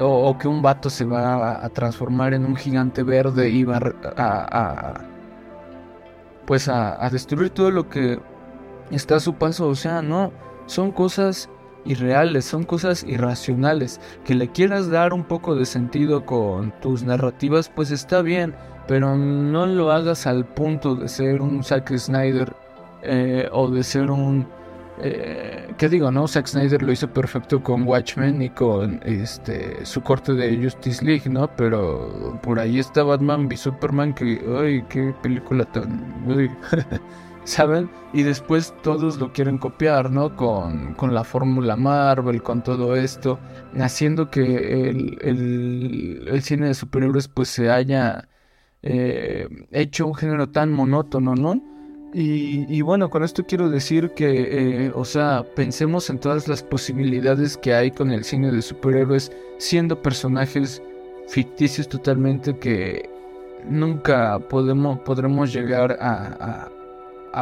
o, 0.00 0.36
que 0.36 0.48
un 0.48 0.62
vato 0.62 0.90
se 0.90 1.04
va 1.04 1.64
a, 1.64 1.68
transformar 1.68 2.34
en 2.34 2.44
un 2.44 2.56
gigante 2.56 3.04
verde 3.04 3.48
y 3.48 3.62
va 3.62 3.80
a, 4.16 4.94
pues 6.46 6.68
a 6.68 7.08
destruir 7.10 7.50
todo 7.50 7.70
lo 7.70 7.88
que 7.88 8.18
está 8.90 9.16
a 9.16 9.20
su 9.20 9.34
paso. 9.34 9.68
O 9.68 9.74
sea, 9.74 10.02
no, 10.02 10.32
son 10.66 10.90
cosas 10.90 11.48
irreales, 11.84 12.44
son 12.44 12.64
cosas 12.64 13.04
irracionales. 13.04 14.00
Que 14.24 14.34
le 14.34 14.48
quieras 14.48 14.90
dar 14.90 15.12
un 15.12 15.24
poco 15.24 15.54
de 15.54 15.66
sentido 15.66 16.24
con 16.24 16.72
tus 16.80 17.02
narrativas, 17.04 17.68
pues 17.68 17.90
está 17.90 18.22
bien, 18.22 18.54
pero 18.86 19.16
no 19.16 19.66
lo 19.66 19.92
hagas 19.92 20.26
al 20.26 20.44
punto 20.44 20.94
de 20.94 21.08
ser 21.08 21.40
un 21.42 21.62
Zack 21.62 21.96
Snyder 21.96 22.52
eh, 23.02 23.48
o 23.52 23.68
de 23.70 23.82
ser 23.82 24.10
un... 24.10 24.46
Eh, 25.00 25.72
¿Qué 25.76 25.88
digo, 25.88 26.12
no? 26.12 26.28
Zack 26.28 26.46
Snyder 26.46 26.80
lo 26.80 26.92
hizo 26.92 27.08
perfecto 27.08 27.60
con 27.60 27.82
Watchmen 27.82 28.40
y 28.40 28.50
con 28.50 29.00
este 29.04 29.84
su 29.84 30.00
corte 30.02 30.34
de 30.34 30.56
Justice 30.62 31.04
League, 31.04 31.28
¿no? 31.28 31.48
Pero 31.56 32.38
por 32.42 32.60
ahí 32.60 32.78
está 32.78 33.02
Batman 33.02 33.46
v 33.46 33.56
Superman 33.56 34.14
que, 34.14 34.40
ay, 34.60 34.84
qué 34.88 35.12
película 35.20 35.64
tan... 35.64 36.14
¿saben? 37.44 37.90
Y 38.12 38.22
después 38.22 38.74
todos 38.82 39.18
lo 39.18 39.32
quieren 39.32 39.58
copiar, 39.58 40.10
¿no? 40.10 40.34
Con, 40.36 40.96
la 41.14 41.24
fórmula 41.24 41.76
Marvel, 41.76 42.42
con 42.42 42.62
todo 42.62 42.96
esto, 42.96 43.38
haciendo 43.78 44.30
que 44.30 44.88
el, 44.90 46.40
cine 46.42 46.68
de 46.68 46.74
superhéroes 46.74 47.28
pues 47.28 47.48
se 47.48 47.70
haya 47.70 48.28
eh, 48.82 49.48
hecho 49.70 50.06
un 50.06 50.14
género 50.14 50.48
tan 50.48 50.72
monótono, 50.72 51.34
¿no? 51.34 51.62
Y, 52.16 52.80
bueno, 52.82 53.10
con 53.10 53.24
esto 53.24 53.44
quiero 53.44 53.68
decir 53.68 54.10
que, 54.10 54.86
eh, 54.86 54.92
o 54.94 55.04
sea, 55.04 55.44
pensemos 55.56 56.08
en 56.10 56.20
todas 56.20 56.46
las 56.46 56.62
posibilidades 56.62 57.56
que 57.56 57.74
hay 57.74 57.90
con 57.90 58.12
el 58.12 58.22
cine 58.22 58.52
de 58.52 58.62
superhéroes, 58.62 59.32
siendo 59.58 60.00
personajes 60.00 60.80
ficticios 61.26 61.88
totalmente 61.88 62.56
que 62.56 63.10
nunca 63.68 64.38
podemos, 64.38 65.00
podremos 65.00 65.52
llegar 65.52 65.98
a 66.00 66.70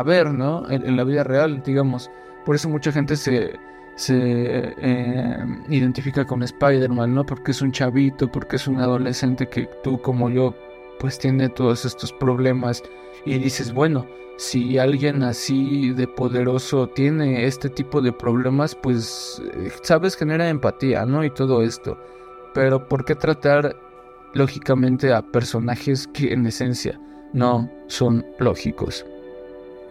ver, 0.03 0.33
¿no? 0.33 0.69
En, 0.71 0.97
la 0.97 1.05
vida 1.05 1.25
real, 1.25 1.63
digamos. 1.63 2.11
Por 2.45 2.55
eso 2.55 2.69
mucha 2.69 2.91
gente 2.93 3.17
se, 3.17 3.59
se 3.97 4.75
eh, 4.79 5.45
identifica 5.69 6.25
con 6.25 6.43
Spider-Man, 6.43 7.15
¿no? 7.15 7.27
Porque 7.27 7.51
es 7.51 7.61
un 7.61 7.73
chavito, 7.73 8.31
porque 8.31 8.57
es 8.57 8.67
un 8.67 8.81
adolescente 8.81 9.47
que 9.49 9.69
tú 9.83 10.01
como 10.01 10.31
yo, 10.31 10.55
pues 10.99 11.19
tiene 11.19 11.49
todos 11.51 11.85
estos 11.85 12.13
problemas. 12.13 12.83
Y 13.27 13.39
dices, 13.39 13.73
bueno, 13.73 14.07
si 14.37 14.79
alguien 14.79 15.23
así 15.23 15.93
de 15.93 16.09
poderoso 16.09 16.89
tiene 16.89 17.47
este 17.47 17.69
tipo 17.69 18.01
de 18.01 18.13
problemas, 18.13 18.75
pues, 18.75 19.43
eh, 19.55 19.71
sabes, 19.83 20.17
genera 20.17 20.49
empatía, 20.49 21.05
¿no? 21.05 21.25
Y 21.25 21.31
todo 21.31 21.63
esto. 21.63 21.99
Pero 22.55 22.89
¿por 22.89 23.05
qué 23.05 23.15
tratar 23.15 23.77
lógicamente 24.35 25.13
a 25.13 25.23
personajes 25.23 26.07
que 26.09 26.33
en 26.33 26.47
esencia 26.47 26.99
no 27.33 27.71
son 27.87 28.25
lógicos? 28.39 29.07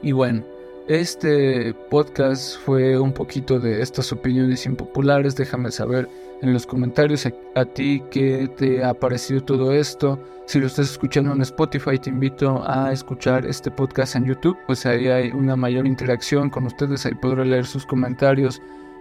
Y 0.01 0.11
bueno, 0.13 0.43
este 0.87 1.73
podcast 1.89 2.57
fue 2.65 2.99
un 2.99 3.13
poquito 3.13 3.59
de 3.59 3.81
estas 3.81 4.11
opiniones 4.11 4.65
impopulares. 4.65 5.35
Déjame 5.35 5.71
saber 5.71 6.09
en 6.41 6.53
los 6.53 6.65
comentarios 6.65 7.27
a, 7.55 7.65
ti 7.65 8.01
qué 8.09 8.49
te 8.57 8.83
ha 8.83 8.93
parecido 8.93 9.41
todo 9.41 9.73
esto. 9.73 10.19
Si 10.47 10.59
lo 10.59 10.67
estás 10.67 10.91
escuchando 10.91 11.33
en 11.33 11.41
Spotify, 11.41 11.99
te 11.99 12.09
invito 12.09 12.63
a 12.65 12.91
escuchar 12.91 13.45
este 13.45 13.69
podcast 13.69 14.15
en 14.15 14.25
YouTube, 14.25 14.57
pues 14.65 14.85
ahí 14.85 15.07
hay 15.07 15.29
una 15.29 15.55
mayor 15.55 15.85
interacción 15.85 16.49
con 16.49 16.65
ustedes. 16.65 17.05
Ahí 17.05 17.13
podré 17.13 17.45
leer 17.45 17.65
sus 17.65 17.85
comentarios. 17.85 18.59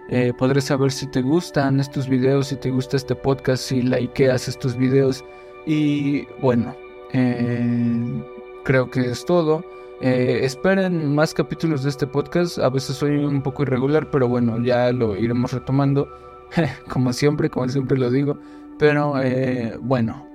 Eh, 0.09 0.33
podré 0.37 0.61
saber 0.61 0.91
si 0.91 1.07
te 1.07 1.21
gustan 1.21 1.79
estos 1.79 2.07
videos, 2.07 2.47
si 2.47 2.57
te 2.57 2.69
gusta 2.69 2.97
este 2.97 3.15
podcast, 3.15 3.63
si 3.63 3.81
likeas 3.81 4.47
estos 4.47 4.77
videos. 4.77 5.25
Y 5.65 6.25
bueno, 6.41 6.75
eh, 7.11 8.23
creo 8.63 8.89
que 8.91 9.01
es 9.01 9.25
todo. 9.25 9.63
Eh, 10.01 10.41
esperen 10.43 11.13
más 11.13 11.33
capítulos 11.33 11.83
de 11.83 11.89
este 11.89 12.07
podcast. 12.07 12.57
A 12.57 12.69
veces 12.69 12.95
soy 12.95 13.17
un 13.23 13.41
poco 13.41 13.63
irregular, 13.63 14.09
pero 14.09 14.27
bueno, 14.27 14.61
ya 14.61 14.91
lo 14.91 15.15
iremos 15.15 15.53
retomando. 15.53 16.07
como 16.89 17.13
siempre, 17.13 17.49
como 17.49 17.67
siempre 17.69 17.97
lo 17.97 18.09
digo. 18.09 18.37
Pero 18.79 19.21
eh, 19.21 19.77
bueno, 19.81 20.25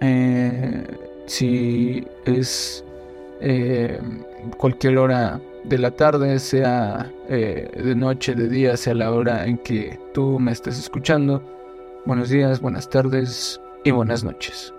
eh, 0.00 0.86
si 1.26 2.06
es 2.24 2.84
eh, 3.40 4.00
cualquier 4.56 4.98
hora 4.98 5.40
de 5.64 5.78
la 5.78 5.90
tarde, 5.90 6.38
sea 6.38 7.10
de 7.28 7.94
noche, 7.96 8.34
de 8.34 8.48
día, 8.48 8.76
sea 8.76 8.94
la 8.94 9.10
hora 9.10 9.46
en 9.46 9.58
que 9.58 9.98
tú 10.12 10.38
me 10.38 10.52
estés 10.52 10.78
escuchando, 10.78 11.42
buenos 12.04 12.28
días, 12.28 12.60
buenas 12.60 12.88
tardes 12.88 13.60
y 13.82 13.90
buenas 13.90 14.24
noches. 14.24 14.74